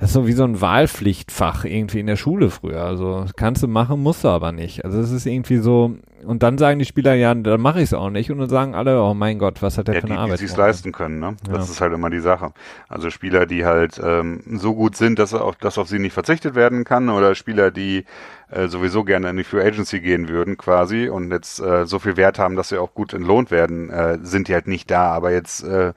[0.00, 2.82] das ist so wie so ein Wahlpflichtfach irgendwie in der Schule früher.
[2.82, 4.84] Also kannst du machen, musst du aber nicht.
[4.84, 7.94] Also es ist irgendwie so, und dann sagen die Spieler, ja, dann mache ich es
[7.94, 8.30] auch nicht.
[8.30, 10.40] Und dann sagen alle, oh mein Gott, was hat der ja, für eine die, Arbeit?
[10.40, 11.36] Die es leisten können, ne?
[11.44, 11.72] Das ja.
[11.72, 12.52] ist halt immer die Sache.
[12.88, 16.54] Also Spieler, die halt ähm, so gut sind, dass, auf, dass auf sie nicht verzichtet
[16.54, 18.04] werden kann, oder Spieler, die
[18.50, 22.16] äh, sowieso gerne in die Free Agency gehen würden, quasi, und jetzt äh, so viel
[22.16, 25.10] Wert haben, dass sie auch gut entlohnt werden, äh, sind die halt nicht da.
[25.10, 25.92] Aber jetzt äh,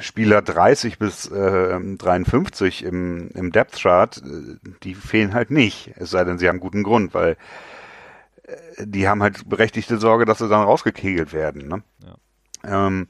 [0.00, 5.92] Spieler 30 bis äh, 53 im, im Depth Chart, äh, die fehlen halt nicht.
[5.96, 7.36] Es sei denn, sie haben guten Grund, weil
[8.44, 11.68] äh, die haben halt berechtigte Sorge, dass sie dann rausgekegelt werden.
[11.68, 11.82] Ne?
[12.04, 12.86] Ja.
[12.86, 13.06] Ähm,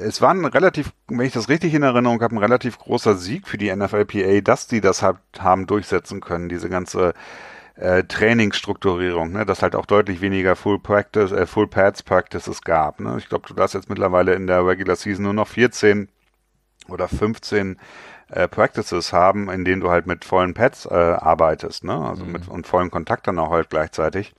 [0.00, 3.48] es war ein relativ, wenn ich das richtig in Erinnerung habe, ein relativ großer Sieg
[3.48, 7.14] für die NFLPA, dass die das halt haben durchsetzen können, diese ganze
[7.78, 13.00] äh, Trainingsstrukturierung, ne, dass halt auch deutlich weniger Full Practice, äh, Full Pads Practices gab.
[13.00, 13.16] Ne?
[13.18, 16.08] Ich glaube, du darfst jetzt mittlerweile in der Regular Season nur noch 14
[16.88, 17.78] oder 15
[18.30, 21.94] äh, Practices haben, in denen du halt mit vollen Pads äh, arbeitest, ne?
[21.94, 22.32] Also mhm.
[22.32, 24.34] mit und vollen Kontakt dann auch halt gleichzeitig.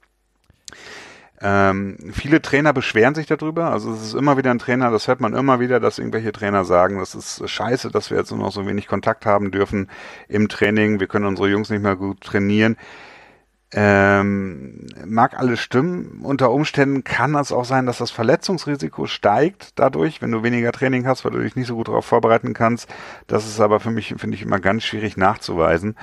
[1.42, 3.72] Ähm, viele Trainer beschweren sich darüber.
[3.72, 6.66] Also es ist immer wieder ein Trainer, das hört man immer wieder, dass irgendwelche Trainer
[6.66, 9.90] sagen, das ist scheiße, dass wir jetzt nur noch so wenig Kontakt haben dürfen
[10.28, 11.00] im Training.
[11.00, 12.76] Wir können unsere Jungs nicht mehr gut trainieren.
[13.72, 16.22] Ähm, mag alles stimmen.
[16.24, 21.06] Unter Umständen kann es auch sein, dass das Verletzungsrisiko steigt dadurch, wenn du weniger Training
[21.06, 22.90] hast, weil du dich nicht so gut darauf vorbereiten kannst.
[23.28, 25.96] Das ist aber für mich, finde ich, immer ganz schwierig nachzuweisen,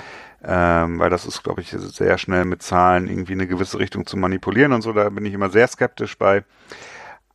[0.45, 4.15] ähm, weil das ist, glaube ich, sehr schnell mit Zahlen irgendwie eine gewisse Richtung zu
[4.15, 4.93] manipulieren und so.
[4.93, 6.45] Da bin ich immer sehr skeptisch bei.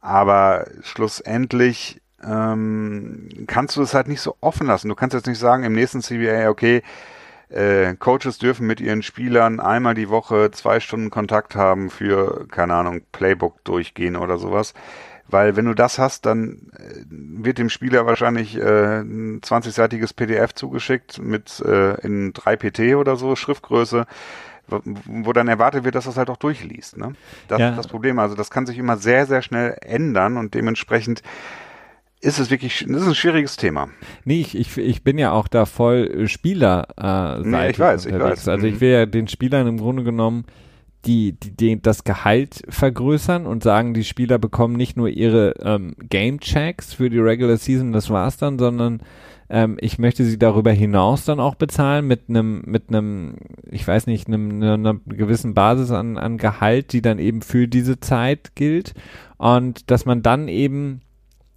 [0.00, 4.88] Aber schlussendlich ähm, kannst du es halt nicht so offen lassen.
[4.88, 6.82] Du kannst jetzt nicht sagen im nächsten CBA, okay,
[7.52, 12.74] äh, Coaches dürfen mit ihren Spielern einmal die Woche zwei Stunden Kontakt haben für, keine
[12.74, 14.74] Ahnung, Playbook durchgehen oder sowas.
[15.28, 20.54] Weil wenn du das hast, dann äh, wird dem Spieler wahrscheinlich äh, ein 20-seitiges PDF
[20.54, 24.06] zugeschickt mit äh, in 3 PT oder so, Schriftgröße,
[24.66, 26.96] wo dann erwartet wird, dass das halt auch durchliest.
[26.96, 27.14] Ne?
[27.48, 27.70] Das ja.
[27.70, 28.18] ist das Problem.
[28.18, 31.22] Also das kann sich immer sehr, sehr schnell ändern und dementsprechend
[32.22, 33.88] ist es wirklich, das ist ein schwieriges Thema.
[34.24, 38.40] Nee, ich, ich, ich bin ja auch da voll Spieler äh, nee, ich weiß, unterwegs.
[38.40, 38.48] ich weiß.
[38.48, 38.80] Also ich mhm.
[38.80, 40.44] will ja den Spielern im Grunde genommen
[41.04, 45.96] die, die, die das Gehalt vergrößern und sagen, die Spieler bekommen nicht nur ihre ähm,
[45.98, 49.02] Game Checks für die Regular Season, das war's dann, sondern
[49.50, 53.34] ähm, ich möchte sie darüber hinaus dann auch bezahlen mit einem, mit einem,
[53.68, 57.98] ich weiß nicht, einem, einer gewissen Basis an, an Gehalt, die dann eben für diese
[57.98, 58.94] Zeit gilt
[59.38, 61.00] und dass man dann eben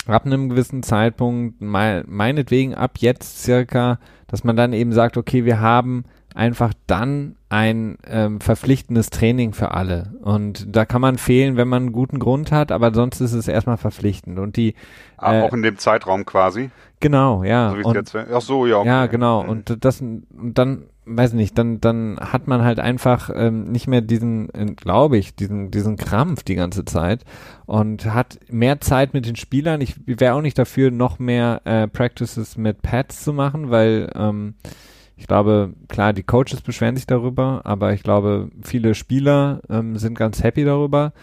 [0.08, 5.60] ab einem gewissen Zeitpunkt, meinetwegen ab jetzt circa, dass man dann eben sagt, okay, wir
[5.60, 10.14] haben einfach dann ein ähm, verpflichtendes Training für alle.
[10.22, 13.48] Und da kann man fehlen, wenn man einen guten Grund hat, aber sonst ist es
[13.48, 14.38] erstmal verpflichtend.
[14.38, 14.76] Und die
[15.20, 16.72] äh, auch in dem Zeitraum quasi.
[17.00, 17.72] Genau, ja.
[17.72, 18.80] So und, jetzt, ach so, ja.
[18.80, 18.88] Okay.
[18.88, 19.44] Ja, genau.
[19.44, 19.50] Mhm.
[19.50, 24.02] Und das, und dann, weiß nicht, dann, dann hat man halt einfach ähm, nicht mehr
[24.02, 27.24] diesen, äh, glaube ich, diesen, diesen Krampf die ganze Zeit
[27.66, 29.82] und hat mehr Zeit mit den Spielern.
[29.82, 34.56] Ich wäre auch nicht dafür, noch mehr äh, Practices mit Pads zu machen, weil ähm,
[35.18, 40.18] ich glaube, klar, die Coaches beschweren sich darüber, aber ich glaube, viele Spieler ähm, sind
[40.18, 41.14] ganz happy darüber.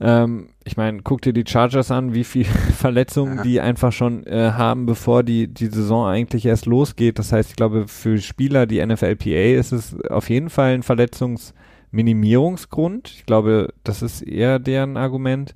[0.00, 4.52] Ähm, ich meine, guck dir die Chargers an, wie viel Verletzungen die einfach schon äh,
[4.52, 7.18] haben, bevor die, die Saison eigentlich erst losgeht.
[7.18, 13.12] Das heißt, ich glaube, für Spieler, die NFLPA, ist es auf jeden Fall ein Verletzungsminimierungsgrund.
[13.16, 15.54] Ich glaube, das ist eher deren Argument.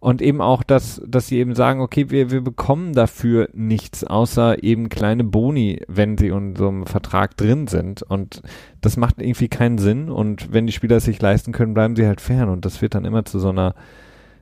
[0.00, 4.62] Und eben auch, dass, dass sie eben sagen, okay, wir, wir bekommen dafür nichts, außer
[4.62, 8.02] eben kleine Boni, wenn sie in so einem Vertrag drin sind.
[8.02, 8.42] Und
[8.80, 10.10] das macht irgendwie keinen Sinn.
[10.10, 12.48] Und wenn die Spieler es sich leisten können, bleiben sie halt fern.
[12.48, 13.74] Und das wird dann immer zu so einer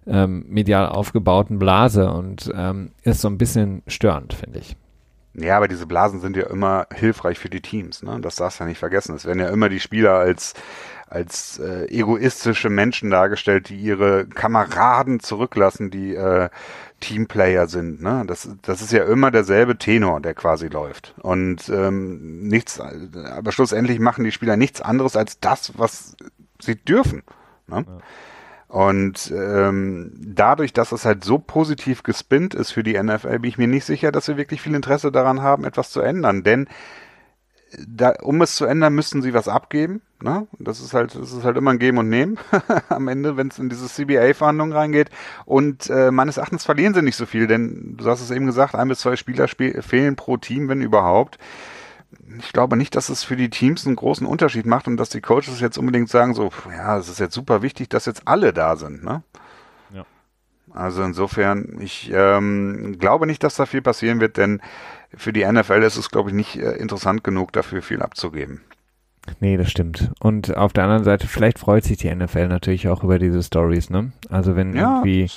[0.07, 4.77] ähm, medial aufgebauten Blase und ähm, ist so ein bisschen störend, finde ich.
[5.39, 8.03] Ja, aber diese Blasen sind ja immer hilfreich für die Teams.
[8.03, 8.19] Ne?
[8.23, 9.15] Das darfst du ja nicht vergessen.
[9.15, 10.55] Es werden ja immer die Spieler als
[11.09, 16.49] als äh, egoistische Menschen dargestellt, die ihre Kameraden zurücklassen, die äh,
[17.01, 18.03] Teamplayer sind.
[18.03, 18.25] Ne?
[18.27, 21.15] Das, das ist ja immer derselbe Tenor, der quasi läuft.
[21.19, 26.17] Und ähm, nichts, aber schlussendlich machen die Spieler nichts anderes als das, was
[26.61, 27.23] sie dürfen.
[27.69, 27.85] Ne?
[27.87, 27.99] Ja.
[28.69, 33.59] Und ähm, dadurch, dass es halt so positiv gespinnt ist für die NFL, bin ich
[33.59, 36.43] mir nicht sicher, dass wir wirklich viel Interesse daran haben, etwas zu ändern.
[36.43, 36.69] Denn
[37.87, 40.01] da, um es zu ändern, müssten sie was abgeben.
[40.23, 40.47] Ne?
[40.59, 42.39] Das ist halt, das ist halt immer ein Geben und Nehmen
[42.89, 45.11] am Ende, wenn es in diese CBA-Verhandlungen reingeht.
[45.45, 48.75] Und äh, meines Erachtens verlieren sie nicht so viel, denn du hast es eben gesagt,
[48.75, 51.39] ein bis zwei Spieler spiel fehlen pro Team, wenn überhaupt.
[52.39, 55.21] Ich glaube nicht, dass es für die Teams einen großen Unterschied macht und dass die
[55.21, 58.77] Coaches jetzt unbedingt sagen, so, ja, es ist jetzt super wichtig, dass jetzt alle da
[58.77, 59.05] sind.
[59.05, 59.23] Ne?
[59.93, 60.07] Ja.
[60.73, 64.63] Also insofern, ich ähm, glaube nicht, dass da viel passieren wird, denn
[65.15, 68.63] für die NFL ist es, glaube ich, nicht äh, interessant genug, dafür viel abzugeben.
[69.41, 70.11] Nee, das stimmt.
[70.21, 73.91] Und auf der anderen Seite, vielleicht freut sich die NFL natürlich auch über diese Stories,
[73.91, 74.13] ne?
[74.31, 75.29] Also wenn ja, irgendwie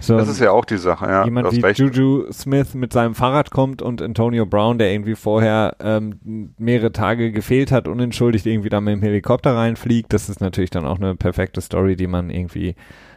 [0.00, 1.24] so das ist ja auch die Sache, ja.
[1.24, 1.78] Jemand wie recht.
[1.78, 7.32] Juju Smith mit seinem Fahrrad kommt und Antonio Brown, der irgendwie vorher ähm, mehrere Tage
[7.32, 11.14] gefehlt hat, unentschuldigt irgendwie da mit dem Helikopter reinfliegt, das ist natürlich dann auch eine
[11.14, 12.74] perfekte Story, die man irgendwie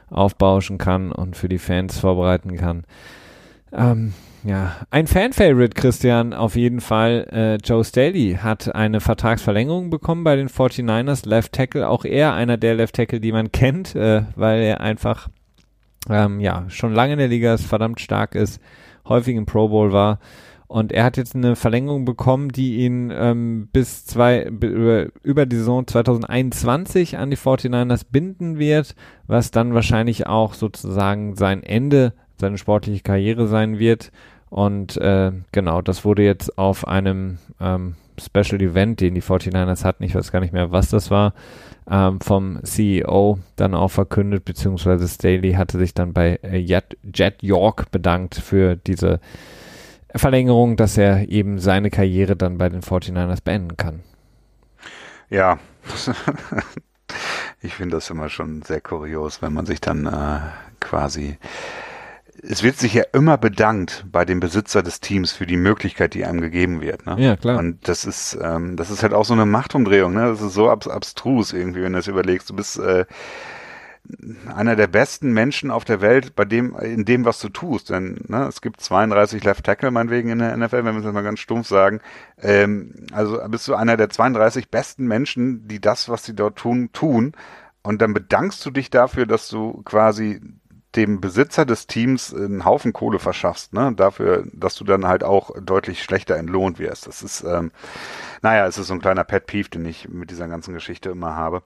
[0.10, 2.84] aufbauschen kann und für die Fans vorbereiten kann.
[3.74, 4.14] Ähm,
[4.48, 7.28] ja, ein Fan-Favorite, Christian, auf jeden Fall.
[7.34, 11.28] Äh, Joe Staley hat eine Vertragsverlängerung bekommen bei den 49ers.
[11.28, 15.28] Left Tackle, auch er einer der Left Tackle, die man kennt, äh, weil er einfach
[16.10, 18.62] ähm, ja schon lange in der Liga ist, verdammt stark ist,
[19.06, 20.20] häufig im Pro Bowl war.
[20.68, 25.58] Und er hat jetzt eine Verlängerung bekommen, die ihn ähm, bis zwei, über, über die
[25.58, 28.95] Saison 2021 an die 49ers binden wird,
[29.28, 34.12] was dann wahrscheinlich auch sozusagen sein Ende seine sportliche Karriere sein wird.
[34.50, 40.04] Und äh, genau, das wurde jetzt auf einem ähm, Special Event, den die 49ers hatten,
[40.04, 41.34] ich weiß gar nicht mehr, was das war,
[41.89, 46.98] ähm, vom CEO dann auch verkündet, beziehungsweise Staley hatte sich dann bei äh, Jet,
[47.41, 49.20] York bedankt für diese
[50.16, 54.02] Verlängerung, dass er eben seine Karriere dann bei den 49ers beenden kann.
[55.30, 55.60] Ja,
[57.62, 60.39] ich finde das immer schon sehr kurios, wenn man sich dann äh,
[60.80, 61.38] quasi
[62.44, 66.26] es wird sich ja immer bedankt bei dem Besitzer des Teams für die Möglichkeit, die
[66.26, 67.06] einem gegeben wird.
[67.06, 67.16] Ne?
[67.20, 67.58] Ja, klar.
[67.58, 70.14] Und das ist, ähm, das ist halt auch so eine Machtumdrehung.
[70.14, 70.22] Ne?
[70.22, 72.50] Das ist so abs abstrus irgendwie, wenn du das überlegst.
[72.50, 73.06] Du bist äh,
[74.54, 77.90] einer der besten Menschen auf der Welt bei dem, in dem, was du tust.
[77.90, 81.14] Denn ne, es gibt 32 Left Tackle meinetwegen in der NFL, wenn wir es jetzt
[81.14, 82.00] mal ganz stumpf sagen.
[82.42, 86.90] Ähm, also bist du einer der 32 besten Menschen, die das, was sie dort tun,
[86.94, 87.34] tun.
[87.84, 90.42] Und dann bedankst du dich dafür, dass du quasi
[90.98, 93.93] dem Besitzer des Teams einen Haufen Kohle verschaffst, ne?
[93.95, 97.08] Dafür, dass du dann halt auch deutlich schlechter entlohnt wirst.
[97.08, 97.72] Das ist, ähm,
[98.41, 101.36] naja, es ist so ein kleiner Pet Peeve, den ich mit dieser ganzen Geschichte immer
[101.36, 101.62] habe.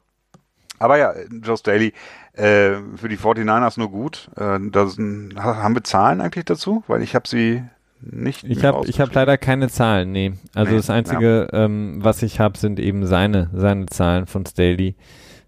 [0.80, 1.14] Aber ja,
[1.44, 1.94] Joe Staley,
[2.34, 4.30] äh, für die 49ers nur gut.
[4.36, 6.84] Äh, das, haben wir Zahlen eigentlich dazu?
[6.88, 7.64] Weil ich habe sie
[8.02, 8.44] nicht.
[8.46, 10.34] Ich habe hab leider keine Zahlen, nee.
[10.56, 11.66] Also nee, das Einzige, ja.
[11.66, 14.96] ähm, was ich habe, sind eben seine, seine Zahlen von Staley.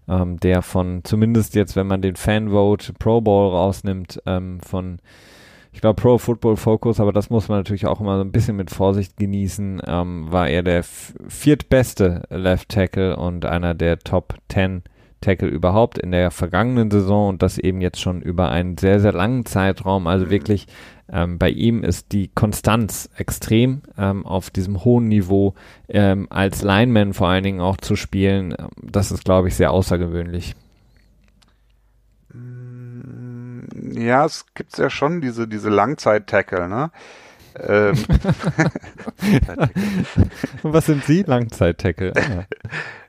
[0.08, 4.98] Ähm, der von, zumindest jetzt, wenn man den Fanvote Pro Bowl rausnimmt, ähm, von
[5.72, 8.56] ich glaube Pro Football Focus, aber das muss man natürlich auch immer so ein bisschen
[8.56, 14.82] mit Vorsicht genießen, ähm, war er der viertbeste Left Tackle und einer der Top 10
[15.24, 19.12] Tackle überhaupt in der vergangenen Saison und das eben jetzt schon über einen sehr, sehr
[19.12, 20.06] langen Zeitraum.
[20.06, 20.30] Also mhm.
[20.30, 20.66] wirklich
[21.12, 25.54] ähm, bei ihm ist die Konstanz extrem ähm, auf diesem hohen Niveau
[25.88, 28.54] ähm, als Lineman vor allen Dingen auch zu spielen.
[28.80, 30.54] Das ist, glaube ich, sehr außergewöhnlich.
[33.92, 36.90] ja, es gibt ja schon diese, diese Langzeit-Tackle, ne?
[37.58, 37.96] Ähm.
[40.62, 41.22] Was sind Sie?
[41.22, 42.12] Langzeit-Tackle.
[42.24, 42.46] Ah.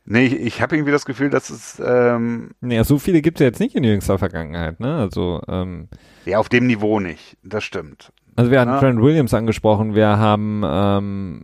[0.06, 1.82] Nee, ich, ich habe irgendwie das Gefühl, dass es.
[1.84, 4.98] Ähm, nee, so viele gibt es ja jetzt nicht in jüngster Vergangenheit, ne?
[4.98, 5.42] Also.
[5.48, 5.90] Ähm,
[6.26, 7.38] ja, auf dem Niveau nicht.
[7.44, 8.12] Das stimmt.
[8.36, 8.80] Also wir hatten ja.
[8.80, 11.42] Trent Williams angesprochen, wir haben ähm,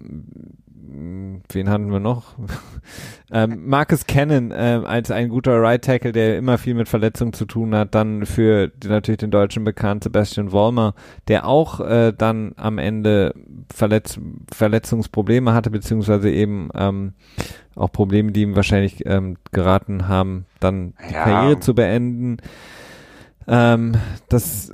[0.91, 2.35] wen hatten wir noch?
[3.31, 7.45] ähm, Marcus Cannon äh, als ein guter Right Tackle, der immer viel mit Verletzungen zu
[7.45, 7.95] tun hat.
[7.95, 10.93] Dann für die, natürlich den Deutschen bekannt Sebastian Vollmer,
[11.27, 13.33] der auch äh, dann am Ende
[13.73, 14.19] Verletz
[14.53, 17.13] Verletzungsprobleme hatte, beziehungsweise eben ähm,
[17.75, 21.23] auch Probleme, die ihm wahrscheinlich ähm, geraten haben, dann die ja.
[21.23, 22.37] Karriere zu beenden.
[23.47, 23.93] Ähm,
[24.29, 24.73] das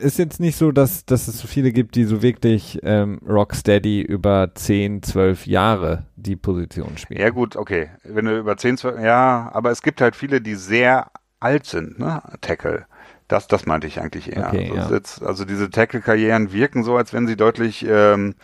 [0.00, 4.02] ist jetzt nicht so, dass, dass es so viele gibt, die so wirklich ähm, Rocksteady
[4.02, 7.20] über 10, 12 Jahre die Position spielen.
[7.20, 7.90] Ja gut, okay.
[8.04, 11.98] Wenn du über 10, 12, ja, aber es gibt halt viele, die sehr alt sind,
[11.98, 12.22] ne?
[12.40, 12.86] Tackle.
[13.28, 14.48] Das, das meinte ich eigentlich eher.
[14.48, 14.96] Okay, also, ja.
[14.96, 18.34] jetzt, also diese Tackle-Karrieren wirken so, als wenn sie deutlich, ähm,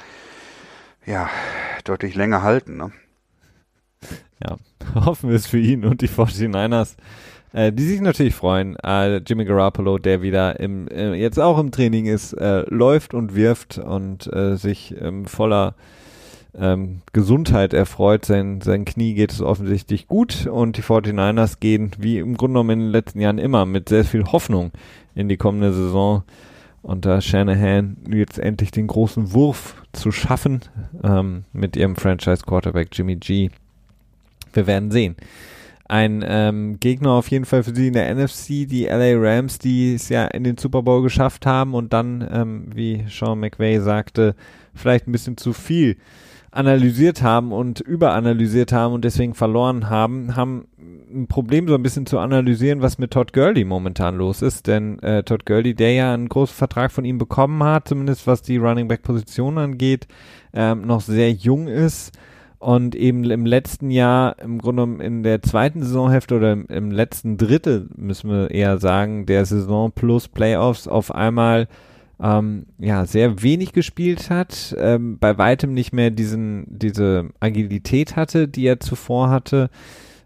[1.06, 1.30] ja,
[1.84, 2.92] deutlich länger halten, ne?
[4.42, 4.56] Ja,
[5.06, 6.96] hoffen wir es für ihn und die 49ers
[7.54, 8.76] äh, die sich natürlich freuen.
[8.84, 13.34] Äh, Jimmy Garoppolo, der wieder im, äh, jetzt auch im Training ist, äh, läuft und
[13.34, 15.74] wirft und äh, sich ähm, voller
[16.58, 18.24] ähm, Gesundheit erfreut.
[18.24, 22.70] Sein, sein Knie geht es offensichtlich gut und die 49ers gehen, wie im Grunde genommen
[22.70, 24.72] in den letzten Jahren immer, mit sehr viel Hoffnung
[25.14, 26.24] in die kommende Saison.
[26.82, 30.60] Da Shanahan jetzt endlich den großen Wurf zu schaffen
[31.02, 33.50] ähm, mit ihrem Franchise-Quarterback Jimmy G.
[34.52, 35.16] Wir werden sehen
[35.86, 39.94] ein ähm, Gegner auf jeden Fall für sie in der NFC, die LA Rams, die
[39.94, 44.34] es ja in den Super Bowl geschafft haben und dann, ähm, wie Sean McVay sagte,
[44.74, 45.96] vielleicht ein bisschen zu viel
[46.54, 50.68] analysiert haben und überanalysiert haben und deswegen verloren haben, haben
[51.12, 55.00] ein Problem so ein bisschen zu analysieren, was mit Todd Gurley momentan los ist, denn
[55.00, 58.56] äh, Todd Gurley, der ja einen großen Vertrag von ihm bekommen hat, zumindest was die
[58.56, 60.06] Running Back Position angeht,
[60.52, 62.16] ähm, noch sehr jung ist,
[62.64, 66.90] und eben im letzten Jahr, im Grunde genommen in der zweiten Saisonhälfte oder im, im,
[66.90, 71.68] letzten Drittel, müssen wir eher sagen, der Saison plus Playoffs auf einmal
[72.22, 78.48] ähm, ja sehr wenig gespielt hat, ähm, bei weitem nicht mehr diesen diese Agilität hatte,
[78.48, 79.68] die er zuvor hatte.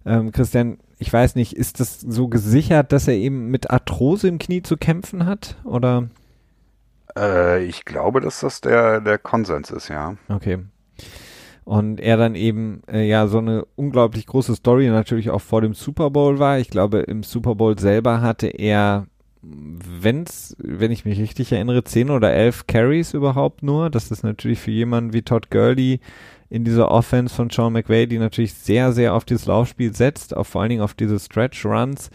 [0.07, 4.39] Ähm, Christian, ich weiß nicht, ist das so gesichert, dass er eben mit Arthrose im
[4.39, 6.09] Knie zu kämpfen hat, oder?
[7.19, 10.15] Äh, ich glaube, dass das der der Konsens ist, ja.
[10.29, 10.59] Okay
[11.69, 15.75] und er dann eben äh, ja so eine unglaublich große Story natürlich auch vor dem
[15.75, 16.59] Super Bowl war.
[16.59, 19.07] Ich glaube, im Super Bowl selber hatte er,
[19.43, 23.91] wenn's, wenn ich mich richtig erinnere, zehn oder elf Carries überhaupt nur.
[23.91, 26.01] Das ist natürlich für jemanden wie Todd Gurley
[26.49, 30.49] in dieser Offense von Sean McVay, die natürlich sehr, sehr auf dieses Laufspiel setzt, auf
[30.49, 32.09] vor allen Dingen auf diese Stretch Runs,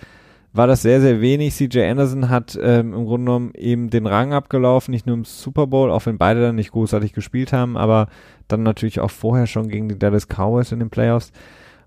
[0.53, 1.55] war das sehr, sehr wenig.
[1.55, 5.67] CJ Anderson hat ähm, im Grunde genommen eben den Rang abgelaufen, nicht nur im Super
[5.67, 8.07] Bowl, auch wenn beide dann nicht großartig gespielt haben, aber
[8.47, 11.31] dann natürlich auch vorher schon gegen die Dallas Cowboys in den Playoffs.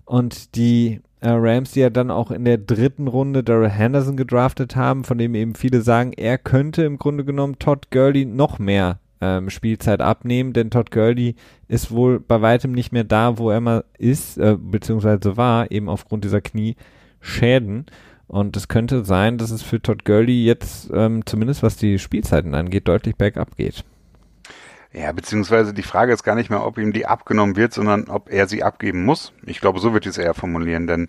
[0.03, 4.75] Und die äh, Rams, die ja dann auch in der dritten Runde Daryl Henderson gedraftet
[4.75, 8.99] haben, von dem eben viele sagen, er könnte im Grunde genommen Todd Gurley noch mehr
[9.21, 11.35] ähm, Spielzeit abnehmen, denn Todd Gurley
[11.67, 15.89] ist wohl bei weitem nicht mehr da, wo er mal ist, äh, beziehungsweise war, eben
[15.89, 17.85] aufgrund dieser Knieschäden.
[18.27, 22.55] Und es könnte sein, dass es für Todd Gurley jetzt, ähm, zumindest was die Spielzeiten
[22.55, 23.85] angeht, deutlich bergab geht.
[24.93, 28.31] Ja, beziehungsweise die Frage ist gar nicht mehr, ob ihm die abgenommen wird, sondern ob
[28.31, 29.31] er sie abgeben muss.
[29.45, 31.07] Ich glaube, so wird es eher formulieren, denn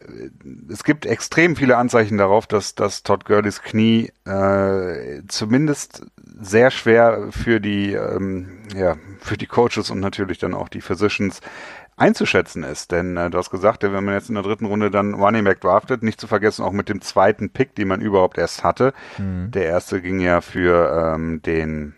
[0.00, 0.30] äh,
[0.70, 6.06] es gibt extrem viele Anzeichen darauf, dass, dass Todd Gurleys Knie äh, zumindest
[6.40, 11.40] sehr schwer für die, ähm, ja, für die Coaches und natürlich dann auch die Physicians
[11.98, 12.92] einzuschätzen ist.
[12.92, 15.60] Denn äh, du hast gesagt, wenn man jetzt in der dritten Runde dann Running Back
[15.60, 18.92] draftet, nicht zu vergessen auch mit dem zweiten Pick, den man überhaupt erst hatte.
[19.18, 19.50] Mhm.
[19.50, 21.94] Der erste ging ja für ähm, den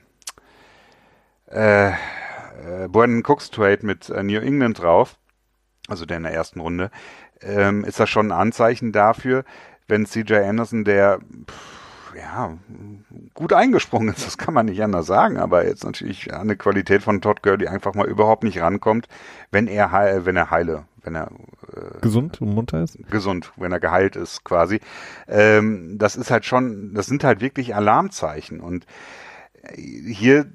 [1.50, 5.16] äh, äh, Brandon Cooks Trade mit äh, New England drauf,
[5.88, 6.90] also der in der ersten Runde,
[7.42, 9.44] ähm, ist das schon ein Anzeichen dafür,
[9.88, 11.79] wenn CJ Anderson, der pff,
[12.16, 12.56] ja
[13.34, 17.02] gut eingesprungen ist, das kann man nicht anders sagen, aber jetzt natürlich an eine Qualität
[17.02, 19.08] von Todd Gurley einfach mal überhaupt nicht rankommt,
[19.50, 19.90] wenn er
[20.24, 21.30] wenn er heile wenn er
[21.74, 22.98] äh, gesund und munter ist.
[23.10, 24.80] Gesund, wenn er geheilt ist, quasi.
[25.28, 28.86] Ähm, das ist halt schon, das sind halt wirklich Alarmzeichen und
[29.76, 30.46] hier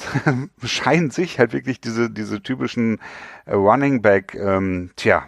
[0.62, 2.98] scheinen sich halt wirklich diese, diese typischen
[3.44, 5.26] äh, Running Back, ähm, tja,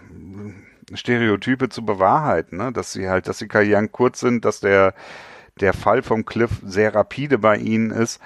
[0.95, 2.73] Stereotype zu bewahrheiten, ne?
[2.73, 4.95] dass sie halt, dass die Karrieren kurz sind, dass der,
[5.61, 8.21] der Fall vom Cliff sehr rapide bei ihnen ist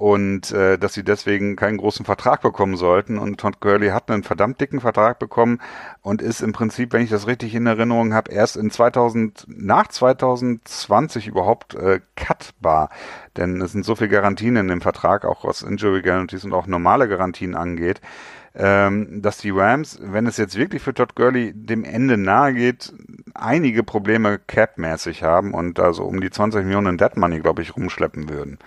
[0.00, 3.18] und äh, dass sie deswegen keinen großen Vertrag bekommen sollten.
[3.18, 5.60] Und Todd Gurley hat einen verdammt dicken Vertrag bekommen
[6.00, 9.88] und ist im Prinzip, wenn ich das richtig in Erinnerung habe, erst in 2000 nach
[9.88, 12.88] 2020 überhaupt äh, cutbar.
[13.36, 16.66] Denn es sind so viele Garantien in dem Vertrag, auch was Injury Guarantees und auch
[16.66, 18.00] normale Garantien angeht
[18.54, 22.92] ähm, dass die Rams, wenn es jetzt wirklich für Todd Gurley dem Ende nahe geht,
[23.34, 28.28] einige Probleme cap-mäßig haben und also um die 20 Millionen Dead Money, glaube ich, rumschleppen
[28.28, 28.58] würden.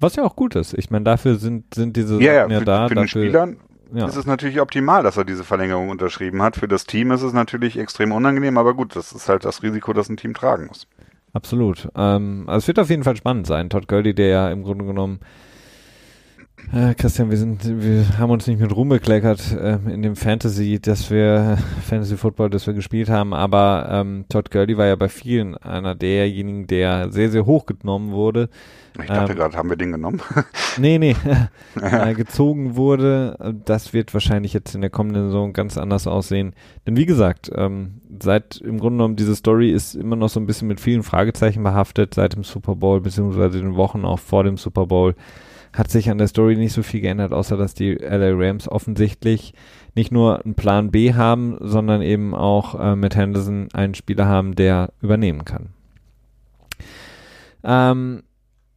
[0.00, 0.74] Was ja auch gut ist.
[0.74, 2.88] Ich meine, dafür sind, sind diese ja, ja, ja für, da.
[2.88, 3.58] Für den Spielern
[3.92, 4.06] ja.
[4.06, 6.56] ist es natürlich optimal, dass er diese Verlängerung unterschrieben hat.
[6.56, 9.92] Für das Team ist es natürlich extrem unangenehm, aber gut, das ist halt das Risiko,
[9.92, 10.86] das ein Team tragen muss.
[11.32, 11.88] Absolut.
[11.94, 13.70] Ähm, also es wird auf jeden Fall spannend sein.
[13.70, 15.20] Todd Gurley, der ja im Grunde genommen
[16.72, 20.80] äh, Christian, wir sind, wir haben uns nicht mit Ruhm bekleckert äh, in dem Fantasy,
[20.80, 25.08] dass wir Fantasy Football, das wir gespielt haben, aber ähm, Todd Gurley war ja bei
[25.08, 28.48] vielen einer derjenigen, der sehr, sehr hoch genommen wurde.
[29.00, 30.20] Ich dachte ähm, gerade, haben wir den genommen?
[30.78, 31.14] nee, nee,
[31.80, 33.54] äh, gezogen wurde.
[33.64, 36.54] Das wird wahrscheinlich jetzt in der kommenden Saison ganz anders aussehen.
[36.86, 40.46] Denn wie gesagt, ähm, seit im Grunde genommen diese Story ist immer noch so ein
[40.46, 44.56] bisschen mit vielen Fragezeichen behaftet, seit dem Super Bowl, beziehungsweise den Wochen auch vor dem
[44.56, 45.14] Super Bowl
[45.72, 49.54] hat sich an der Story nicht so viel geändert, außer dass die LA Rams offensichtlich
[49.94, 54.54] nicht nur einen Plan B haben, sondern eben auch äh, mit Henderson einen Spieler haben,
[54.54, 55.70] der übernehmen kann.
[57.64, 58.22] Ähm,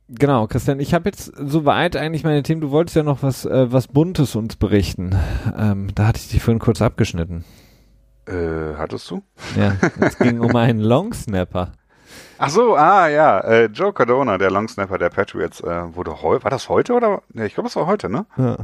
[0.09, 2.61] genau, Christian, ich habe jetzt soweit eigentlich meine Themen.
[2.61, 5.15] Du wolltest ja noch was, äh, was Buntes uns berichten.
[5.57, 7.45] Ähm, da hatte ich dich vorhin kurz abgeschnitten.
[8.27, 9.23] Äh, hattest du?
[9.57, 11.73] Ja, es ging um einen Longsnapper.
[12.37, 16.51] Ach so, ah ja, äh, Joe Cardona, der Longsnapper der Patriots, äh, wurde heute, war
[16.51, 17.21] das heute oder?
[17.33, 18.25] Nee, ich glaube, es war heute, ne?
[18.37, 18.57] Ja.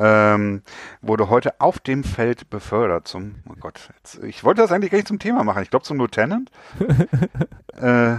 [0.00, 0.62] Ähm,
[1.02, 4.98] wurde heute auf dem Feld befördert zum, oh Gott, jetzt, ich wollte das eigentlich gar
[4.98, 6.50] nicht zum Thema machen, ich glaube zum Lieutenant.
[7.76, 8.16] äh,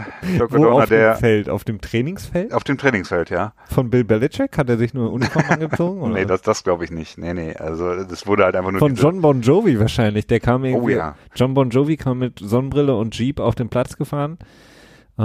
[0.49, 2.53] Wo auf der, dem Feld, auf dem Trainingsfeld?
[2.53, 3.53] Auf dem Trainingsfeld, ja.
[3.69, 4.57] Von Bill Belichick?
[4.57, 6.01] Hat er sich nur Uniform angezogen?
[6.01, 6.13] Oder?
[6.15, 7.17] Nee, das, das glaube ich nicht.
[7.17, 10.65] Nee, nee, also das wurde halt einfach nur Von John Bon Jovi wahrscheinlich, der kam
[10.65, 11.15] irgendwie, oh, ja.
[11.34, 14.38] John Bon Jovi kam mit Sonnenbrille und Jeep auf den Platz gefahren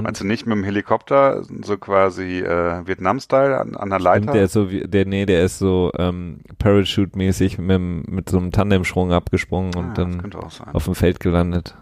[0.03, 4.33] Meinst du nicht mit dem Helikopter, so quasi äh, Vietnam-Style an, an der Leiter?
[4.33, 9.13] Der ist so, der, nee, der ist so ähm, Parachute-mäßig mit, mit so einem Tandemsprung
[9.13, 10.33] abgesprungen ah, und dann
[10.73, 11.77] auf dem Feld gelandet.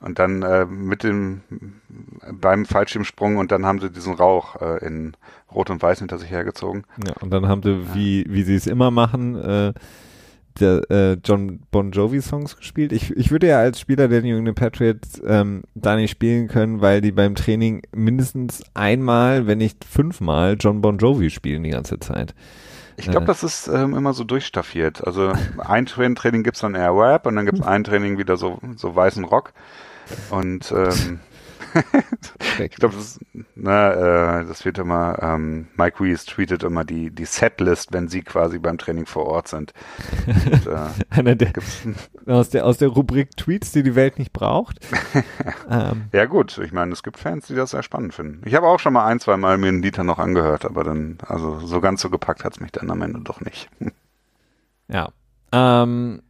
[0.00, 1.40] Und dann äh, mit dem
[2.30, 5.16] beim Fallschirmsprung und dann haben sie diesen Rauch äh, in
[5.52, 6.84] Rot und Weiß hinter sich hergezogen.
[7.04, 9.72] Ja, und dann haben sie, wie, wie sie es immer machen, äh,
[10.58, 12.92] der, äh, John Bon Jovi Songs gespielt.
[12.92, 16.80] Ich, ich würde ja als Spieler der New England Patriots ähm, da nicht spielen können,
[16.80, 21.98] weil die beim Training mindestens einmal, wenn nicht fünfmal John Bon Jovi spielen die ganze
[21.98, 22.34] Zeit.
[22.96, 23.28] Ich glaube, äh.
[23.28, 25.06] das ist ähm, immer so durchstaffiert.
[25.06, 28.94] Also ein Training gibt's dann eher Rap und dann gibt's ein Training wieder so, so
[28.94, 29.52] weißen Rock.
[30.30, 31.20] Und ähm,
[32.58, 33.20] ich glaube, das,
[33.54, 38.22] na, äh, das wird immer, ähm, Mike Weiss tweetet immer die, die Setlist, wenn sie
[38.22, 39.72] quasi beim Training vor Ort sind.
[40.26, 41.52] Und, äh, Einer der,
[42.26, 44.78] aus, der, aus der Rubrik Tweets, die die Welt nicht braucht.
[45.70, 46.04] ähm.
[46.12, 48.42] Ja gut, ich meine, es gibt Fans, die das sehr spannend finden.
[48.46, 51.18] Ich habe auch schon mal ein, zwei Mal mir einen Lied noch angehört, aber dann,
[51.26, 53.68] also so ganz so gepackt hat's mich dann am Ende doch nicht.
[54.88, 55.10] ja.
[55.50, 56.22] Ähm,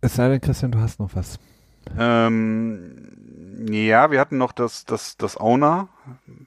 [0.00, 1.38] es sei denn, Christian, du hast noch was.
[1.98, 3.23] Ähm,
[3.68, 5.88] ja, wir hatten noch das, das, das Owner,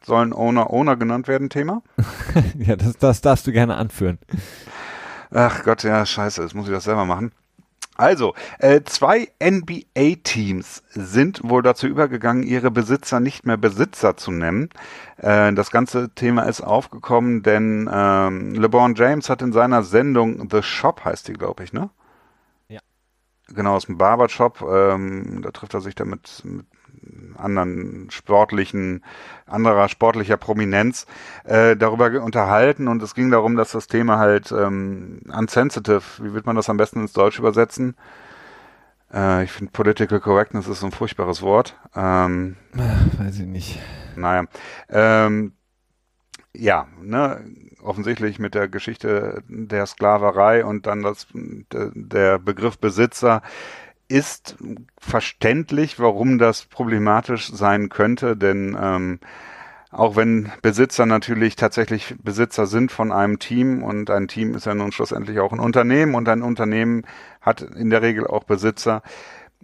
[0.04, 1.82] sollen Owner Owner genannt werden, Thema.
[2.58, 4.20] ja, das, das darfst du gerne anführen.
[5.32, 7.32] Ach Gott, ja, scheiße, jetzt muss ich das selber machen.
[7.98, 14.70] Also, äh, zwei NBA-Teams sind wohl dazu übergegangen, ihre Besitzer nicht mehr Besitzer zu nennen.
[15.18, 20.62] Äh, das ganze Thema ist aufgekommen, denn ähm, LeBron James hat in seiner Sendung The
[20.62, 21.90] Shop, heißt die, glaube ich, ne?
[22.68, 22.82] Ja.
[23.48, 24.62] Genau, aus dem Barbershop.
[24.62, 26.68] Ähm, da trifft er sich dann mit, mit
[27.38, 29.04] anderen sportlichen,
[29.46, 31.06] anderer sportlicher Prominenz
[31.44, 36.46] äh, darüber unterhalten und es ging darum, dass das Thema halt ähm, unsensitive, wie wird
[36.46, 37.96] man das am besten ins Deutsch übersetzen?
[39.14, 41.78] Äh, ich finde Political Correctness ist so ein furchtbares Wort.
[41.96, 42.58] Ähm,
[43.18, 43.80] Weiß ich nicht.
[44.16, 44.46] Naja.
[44.90, 45.54] Ähm,
[46.54, 47.46] ja, ne,
[47.84, 51.28] offensichtlich mit der Geschichte der Sklaverei und dann das,
[51.72, 53.42] der Begriff Besitzer
[54.08, 54.56] ist
[54.98, 59.20] verständlich, warum das problematisch sein könnte, denn ähm,
[59.92, 64.76] auch wenn Besitzer natürlich tatsächlich Besitzer sind von einem Team und ein Team ist ja
[64.76, 67.04] nun schlussendlich auch ein Unternehmen und ein Unternehmen
[67.42, 69.02] hat in der Regel auch Besitzer.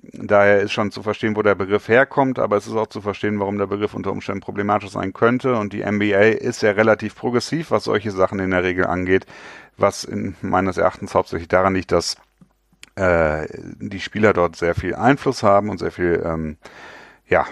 [0.02, 3.40] Daher ist schon zu verstehen, wo der Begriff herkommt, aber es ist auch zu verstehen,
[3.40, 5.56] warum der Begriff unter Umständen problematisch sein könnte.
[5.56, 9.26] Und die NBA ist ja relativ progressiv, was solche Sachen in der Regel angeht,
[9.78, 12.18] was in meines Erachtens hauptsächlich daran liegt, dass
[12.96, 13.48] äh,
[13.80, 16.58] die Spieler dort sehr viel Einfluss haben und sehr viel ähm,
[17.28, 17.46] ja,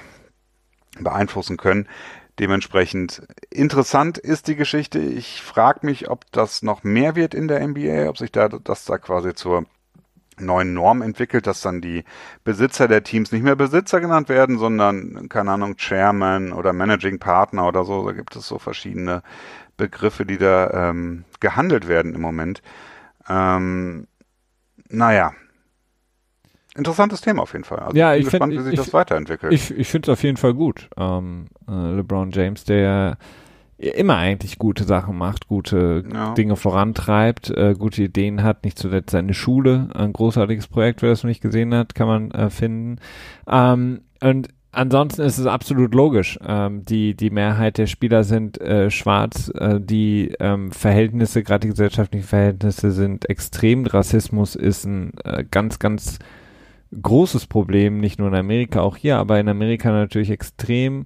[1.00, 1.88] beeinflussen können.
[2.39, 5.00] Dementsprechend interessant ist die Geschichte.
[5.00, 8.86] Ich frage mich, ob das noch mehr wird in der NBA, ob sich da das
[8.86, 9.66] da quasi zur
[10.39, 12.04] neuen Norm entwickelt, dass dann die
[12.44, 17.68] Besitzer der Teams nicht mehr Besitzer genannt werden, sondern, keine Ahnung, Chairman oder Managing Partner
[17.68, 18.06] oder so.
[18.06, 19.24] Da gibt es so verschiedene
[19.78, 22.62] Begriffe, die da ähm, gehandelt werden im Moment.
[23.30, 24.08] Ähm,
[24.92, 25.34] naja,
[26.76, 27.80] interessantes Thema auf jeden Fall.
[27.80, 29.54] Also ja, ich bin gespannt, find, wie sich ich, das weiterentwickelt.
[29.54, 30.89] Ich, ich finde es auf jeden Fall gut.
[30.98, 33.18] Ähm, äh, LeBron James, der
[33.78, 36.34] immer eigentlich gute Sachen macht, gute ja.
[36.36, 41.24] Dinge vorantreibt, äh, gute Ideen hat, nicht zuletzt seine Schule, ein großartiges Projekt, wer das
[41.24, 43.00] noch nicht gesehen hat, kann man äh, finden.
[43.48, 46.40] Ähm, und ansonsten ist es absolut logisch.
[46.46, 51.70] Ähm, die, die Mehrheit der Spieler sind äh, schwarz, äh, die ähm, Verhältnisse, gerade die
[51.70, 53.86] gesellschaftlichen Verhältnisse sind extrem.
[53.86, 56.20] Rassismus ist ein äh, ganz, ganz
[57.02, 61.06] großes Problem, nicht nur in Amerika, auch hier, aber in Amerika natürlich extrem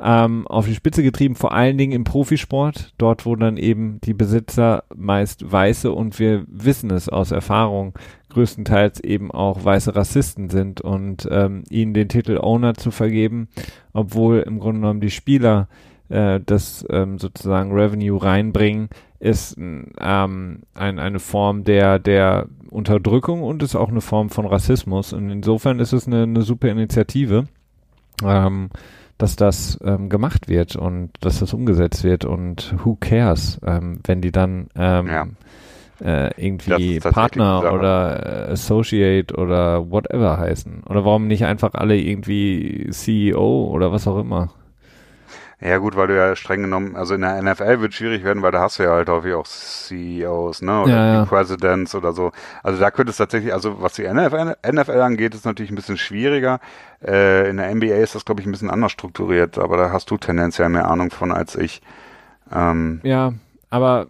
[0.00, 4.14] ähm, auf die Spitze getrieben, vor allen Dingen im Profisport, dort wo dann eben die
[4.14, 7.94] Besitzer meist weiße und wir wissen es aus Erfahrung,
[8.30, 13.48] größtenteils eben auch weiße Rassisten sind und ähm, ihnen den Titel Owner zu vergeben,
[13.92, 15.68] obwohl im Grunde genommen die Spieler
[16.08, 18.88] äh, das ähm, sozusagen Revenue reinbringen,
[19.18, 25.12] ist ähm, ein, eine Form der, der Unterdrückung und ist auch eine Form von Rassismus.
[25.12, 27.46] Und insofern ist es eine, eine super Initiative.
[28.24, 28.70] Ähm,
[29.20, 34.20] dass das ähm, gemacht wird und dass das umgesetzt wird und who cares, ähm, wenn
[34.22, 35.26] die dann ähm, ja.
[36.02, 40.84] äh, irgendwie Partner oder äh, Associate oder whatever heißen.
[40.88, 44.52] Oder warum nicht einfach alle irgendwie CEO oder was auch immer.
[45.60, 48.50] Ja gut, weil du ja streng genommen, also in der NFL wird schwierig werden, weil
[48.50, 51.24] da hast du ja halt häufig auch CEOs, ne, oder ja, ja.
[51.26, 52.32] Presidents oder so.
[52.62, 55.98] Also da könnte es tatsächlich, also was die NFL, NFL angeht, ist natürlich ein bisschen
[55.98, 56.60] schwieriger.
[57.04, 60.10] Äh, in der NBA ist das, glaube ich, ein bisschen anders strukturiert, aber da hast
[60.10, 61.82] du tendenziell mehr Ahnung von als ich.
[62.50, 63.34] Ähm, ja,
[63.68, 64.06] aber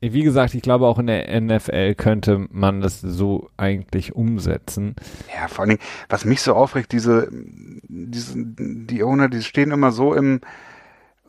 [0.00, 4.96] wie gesagt, ich glaube auch in der NFL könnte man das so eigentlich umsetzen.
[5.34, 9.92] Ja, vor allen Dingen, was mich so aufregt, diese, diese die Owner, die stehen immer
[9.92, 10.40] so im,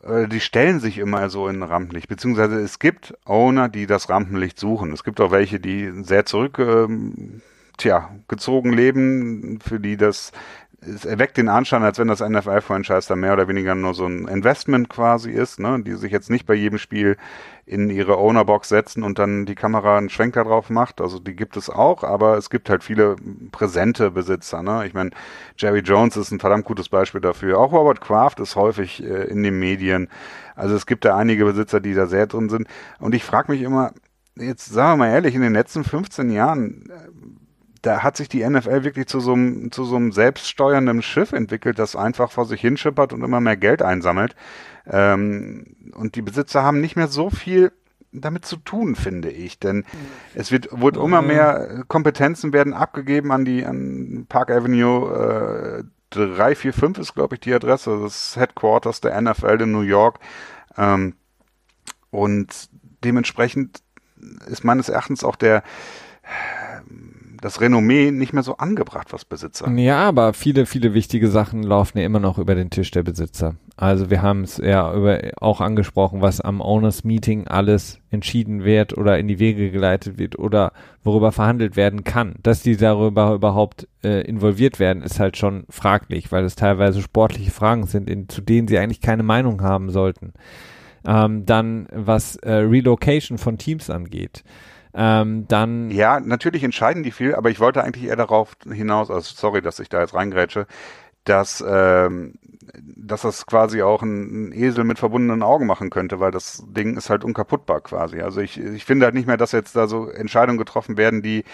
[0.06, 4.92] die stellen sich immer so in Rampenlicht, beziehungsweise es gibt Owner, die das Rampenlicht suchen.
[4.92, 7.42] Es gibt auch welche, die sehr zurück, ähm,
[7.76, 10.32] tja, gezogen leben, für die das
[10.80, 14.28] es erweckt den Anschein, als wenn das NFL-Franchise da mehr oder weniger nur so ein
[14.28, 17.16] Investment quasi ist, ne, die sich jetzt nicht bei jedem Spiel
[17.66, 21.00] in ihre Ownerbox setzen und dann die Kamera einen Schwenker drauf macht.
[21.00, 23.16] Also die gibt es auch, aber es gibt halt viele
[23.50, 24.62] präsente Besitzer.
[24.62, 24.86] Ne?
[24.86, 25.10] Ich meine,
[25.58, 27.58] Jerry Jones ist ein verdammt gutes Beispiel dafür.
[27.58, 30.08] Auch Robert Kraft ist häufig äh, in den Medien.
[30.54, 32.68] Also es gibt da einige Besitzer, die da sehr drin sind.
[33.00, 33.92] Und ich frage mich immer,
[34.36, 36.88] jetzt sagen wir mal ehrlich, in den letzten 15 Jahren
[37.86, 41.78] da hat sich die NFL wirklich zu so einem, zu so einem selbststeuernden Schiff entwickelt,
[41.78, 44.34] das einfach vor sich hinschippert und immer mehr Geld einsammelt.
[44.86, 47.72] Ähm, und die Besitzer haben nicht mehr so viel
[48.12, 49.60] damit zu tun, finde ich.
[49.60, 49.84] Denn
[50.34, 57.02] es wird, wird immer mehr Kompetenzen werden abgegeben an die, an Park Avenue, äh, 345
[57.02, 60.18] ist, glaube ich, die Adresse, das Headquarters der NFL in New York.
[60.76, 61.14] Ähm,
[62.10, 62.68] und
[63.04, 63.82] dementsprechend
[64.46, 65.62] ist meines Erachtens auch der,
[67.46, 69.70] das Renommee nicht mehr so angebracht, was Besitzer.
[69.70, 73.54] Ja, aber viele, viele wichtige Sachen laufen ja immer noch über den Tisch der Besitzer.
[73.76, 78.98] Also wir haben es ja über, auch angesprochen, was am Owners Meeting alles entschieden wird
[78.98, 80.72] oder in die Wege geleitet wird oder
[81.04, 82.34] worüber verhandelt werden kann.
[82.42, 87.52] Dass die darüber überhaupt äh, involviert werden, ist halt schon fraglich, weil es teilweise sportliche
[87.52, 90.32] Fragen sind, in, zu denen sie eigentlich keine Meinung haben sollten.
[91.06, 94.42] Ähm, dann was äh, Relocation von Teams angeht
[94.96, 95.90] ähm, dann.
[95.90, 99.78] Ja, natürlich entscheiden die viel, aber ich wollte eigentlich eher darauf hinaus, also sorry, dass
[99.78, 100.66] ich da jetzt reingrätsche,
[101.24, 102.34] dass, ähm,
[102.74, 106.96] dass das quasi auch ein, ein, Esel mit verbundenen Augen machen könnte, weil das Ding
[106.96, 108.20] ist halt unkaputtbar quasi.
[108.20, 111.44] Also ich, ich finde halt nicht mehr, dass jetzt da so Entscheidungen getroffen werden, die,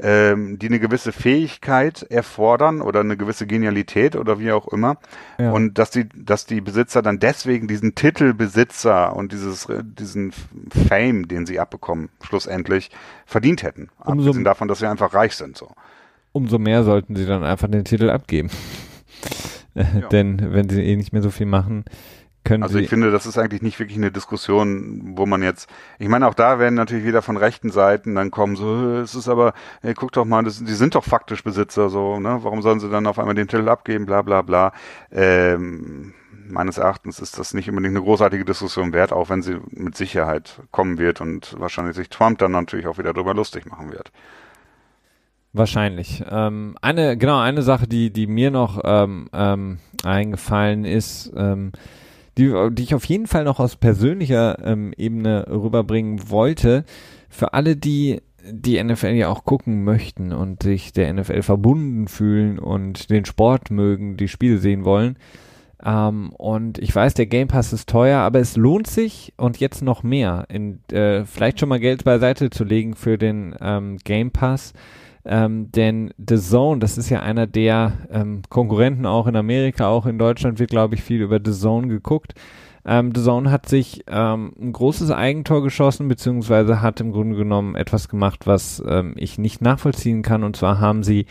[0.00, 4.98] ähm, die eine gewisse Fähigkeit erfordern oder eine gewisse Genialität oder wie auch immer.
[5.38, 5.52] Ja.
[5.52, 10.32] Und dass die, dass die Besitzer dann deswegen diesen Titel Besitzer und dieses, diesen
[10.88, 12.90] Fame, den sie abbekommen, schlussendlich
[13.26, 13.90] verdient hätten.
[14.04, 15.70] Umso, Abgesehen davon, dass sie einfach reich sind, so.
[16.32, 18.50] Umso mehr sollten sie dann einfach den Titel abgeben.
[19.74, 19.84] Ja.
[20.12, 21.84] Denn wenn sie eh nicht mehr so viel machen,
[22.44, 25.68] können Also Sie, ich finde, das ist eigentlich nicht wirklich eine Diskussion, wo man jetzt,
[25.98, 29.28] ich meine, auch da werden natürlich wieder von rechten Seiten dann kommen, so, es ist
[29.28, 32.80] aber, ey, guck doch mal, das, die sind doch faktisch Besitzer, so, ne, warum sollen
[32.80, 34.72] sie dann auf einmal den Titel abgeben, bla, bla, bla.
[35.10, 36.12] Ähm,
[36.46, 40.60] meines Erachtens ist das nicht unbedingt eine großartige Diskussion wert, auch wenn sie mit Sicherheit
[40.70, 44.12] kommen wird und wahrscheinlich sich Trump dann natürlich auch wieder drüber lustig machen wird.
[45.56, 46.20] Wahrscheinlich.
[46.28, 51.70] Ähm, eine, genau, eine Sache, die, die mir noch ähm, ähm, eingefallen ist, ähm,
[52.36, 56.84] die, die ich auf jeden Fall noch aus persönlicher ähm, Ebene rüberbringen wollte,
[57.28, 62.58] für alle, die die NFL ja auch gucken möchten und sich der NFL verbunden fühlen
[62.58, 65.16] und den Sport mögen, die Spiele sehen wollen.
[65.84, 69.82] Ähm, und ich weiß, der Game Pass ist teuer, aber es lohnt sich und jetzt
[69.82, 74.32] noch mehr, in, äh, vielleicht schon mal Geld beiseite zu legen für den ähm, Game
[74.32, 74.72] Pass
[75.24, 80.06] ähm, denn The Zone, das ist ja einer der ähm, Konkurrenten auch in Amerika, auch
[80.06, 82.34] in Deutschland wird, glaube ich, viel über The Zone geguckt.
[82.86, 87.74] Ähm, The Zone hat sich ähm, ein großes Eigentor geschossen, beziehungsweise hat im Grunde genommen
[87.74, 90.44] etwas gemacht, was ähm, ich nicht nachvollziehen kann.
[90.44, 91.24] Und zwar haben sie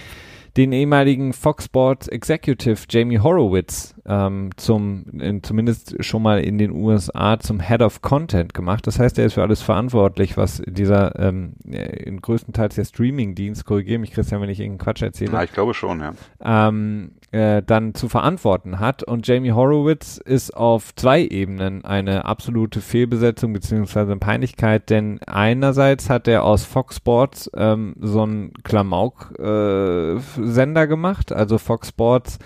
[0.58, 6.72] den ehemaligen Fox Sports Executive Jamie Horowitz ähm, zum, in, zumindest schon mal in den
[6.72, 8.86] USA zum Head of Content gemacht.
[8.88, 13.66] Das heißt, er ist für alles verantwortlich, was dieser ähm, äh, in größtenteils der Streaming-Dienst,
[13.66, 15.32] korrigiere mich Christian, wenn ich irgendeinen Quatsch erzähle.
[15.32, 16.12] Ja, ich glaube schon, ja.
[16.44, 19.04] Ähm, äh, dann zu verantworten hat.
[19.04, 26.28] Und Jamie Horowitz ist auf zwei Ebenen eine absolute Fehlbesetzung beziehungsweise Peinlichkeit, denn einerseits hat
[26.28, 32.40] er aus Fox Sports ähm, so einen Klamauk-Sender äh, gemacht, also Fox Sports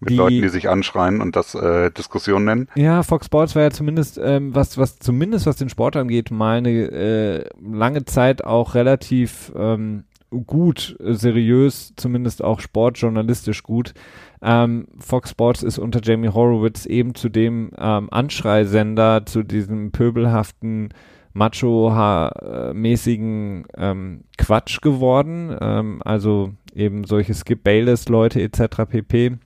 [0.00, 2.68] mit die, Leuten, die sich anschreien und das äh, Diskussion nennen.
[2.74, 6.58] Ja, Fox Sports war ja zumindest, ähm, was, was zumindest was den Sport angeht, mal
[6.58, 10.04] eine äh, lange Zeit auch relativ ähm,
[10.46, 13.94] gut, seriös, zumindest auch sportjournalistisch gut.
[14.42, 20.94] Ähm, Fox Sports ist unter Jamie Horowitz eben zu dem ähm, Anschreisender, zu diesem pöbelhaften,
[21.34, 25.56] macho-mäßigen ähm, Quatsch geworden.
[25.60, 28.84] Ähm, also eben solche Skip Bayless-Leute etc.
[28.88, 29.38] pp.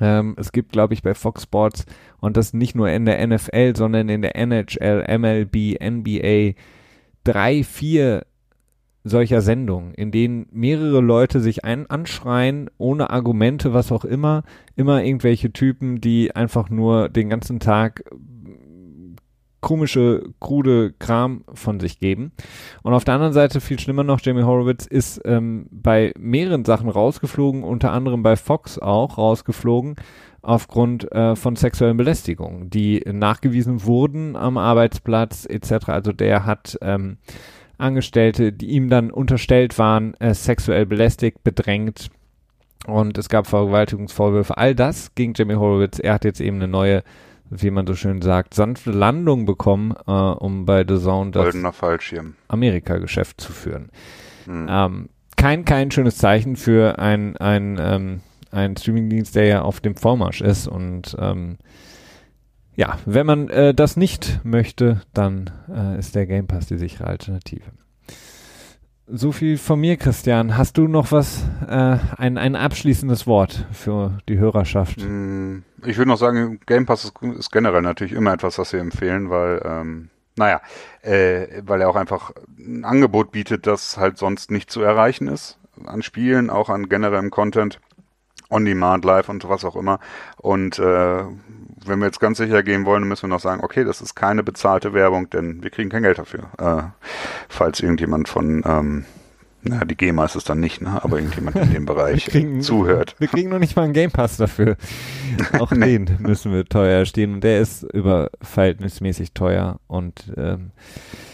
[0.00, 1.84] Ähm, es gibt, glaube ich, bei Fox Sports
[2.18, 6.60] und das nicht nur in der NFL, sondern in der NHL, MLB, NBA
[7.24, 8.24] drei, vier
[9.02, 14.42] solcher Sendungen, in denen mehrere Leute sich ein anschreien, ohne Argumente, was auch immer,
[14.76, 18.04] immer irgendwelche Typen, die einfach nur den ganzen Tag
[19.60, 22.32] komische, krude Kram von sich geben.
[22.82, 26.88] Und auf der anderen Seite, viel schlimmer noch, Jamie Horowitz ist ähm, bei mehreren Sachen
[26.88, 29.96] rausgeflogen, unter anderem bei Fox auch rausgeflogen,
[30.42, 35.88] aufgrund äh, von sexuellen Belästigungen, die nachgewiesen wurden am Arbeitsplatz etc.
[35.88, 37.18] Also der hat ähm,
[37.76, 42.10] Angestellte, die ihm dann unterstellt waren, äh, sexuell belästigt, bedrängt
[42.86, 44.56] und es gab Vergewaltigungsvorwürfe.
[44.56, 45.98] All das gegen Jimmy Horowitz.
[45.98, 47.02] Er hat jetzt eben eine neue,
[47.50, 51.46] wie man so schön sagt, sanfte Landung bekommen, äh, um bei The Zone das
[52.48, 53.90] Amerika-Geschäft zu führen.
[54.46, 54.66] Hm.
[54.70, 58.20] Ähm, kein, kein schönes Zeichen für ein, ein, ähm,
[58.50, 61.58] ein Streamingdienst, der ja auf dem Vormarsch ist und ähm,
[62.76, 67.08] ja, wenn man äh, das nicht möchte, dann äh, ist der Game Pass die sichere
[67.08, 67.72] Alternative.
[69.12, 70.56] So viel von mir, Christian.
[70.56, 74.98] Hast du noch was, äh, ein, ein abschließendes Wort für die Hörerschaft?
[75.00, 78.78] Mm, ich würde noch sagen, Game Pass ist, ist, generell natürlich immer etwas, was wir
[78.78, 80.60] empfehlen, weil, ähm, naja,
[81.02, 85.58] äh, weil er auch einfach ein Angebot bietet, das halt sonst nicht zu erreichen ist.
[85.86, 87.80] An Spielen, auch an generellem Content,
[88.48, 89.98] on Demand, Live und was auch immer.
[90.36, 91.24] Und äh,
[91.86, 94.42] wenn wir jetzt ganz sicher gehen wollen, müssen wir noch sagen, okay, das ist keine
[94.42, 96.50] bezahlte Werbung, denn wir kriegen kein Geld dafür.
[96.58, 96.82] Äh,
[97.48, 99.04] falls irgendjemand von, ähm,
[99.62, 101.02] na, die GEMA ist es dann nicht, ne?
[101.02, 103.14] aber irgendjemand in dem Bereich kriegen, zuhört.
[103.18, 104.76] Wir kriegen noch nicht mal einen Game Pass dafür.
[105.58, 105.98] Auch nee.
[105.98, 110.70] den müssen wir teuer stehen und der ist über verhältnismäßig teuer und ähm,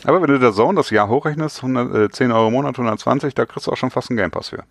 [0.05, 3.35] aber wenn du der Zone das Jahr hochrechnest, 100, äh, 10 Euro im Monat, 120,
[3.35, 4.63] da kriegst du auch schon fast einen Game Pass für.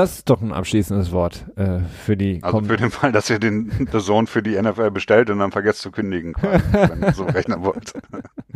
[0.00, 2.38] Das ist doch ein abschließendes Wort äh, für die.
[2.40, 5.52] Also für den Fall, dass ihr den The Zone für die NFL bestellt und dann
[5.52, 7.92] vergesst zu kündigen, wenn ihr so rechnen wollt.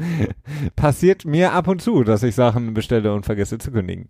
[0.77, 4.09] Passiert mir ab und zu, dass ich Sachen bestelle und vergesse zu kündigen.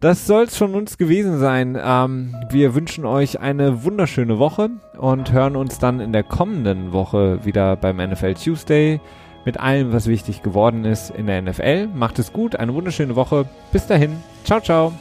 [0.00, 1.78] Das soll's von uns gewesen sein.
[1.80, 7.44] Ähm, wir wünschen euch eine wunderschöne Woche und hören uns dann in der kommenden Woche
[7.44, 9.00] wieder beim NFL Tuesday
[9.44, 11.86] mit allem, was wichtig geworden ist in der NFL.
[11.94, 13.48] Macht es gut, eine wunderschöne Woche.
[13.70, 14.16] Bis dahin.
[14.42, 14.92] Ciao, ciao.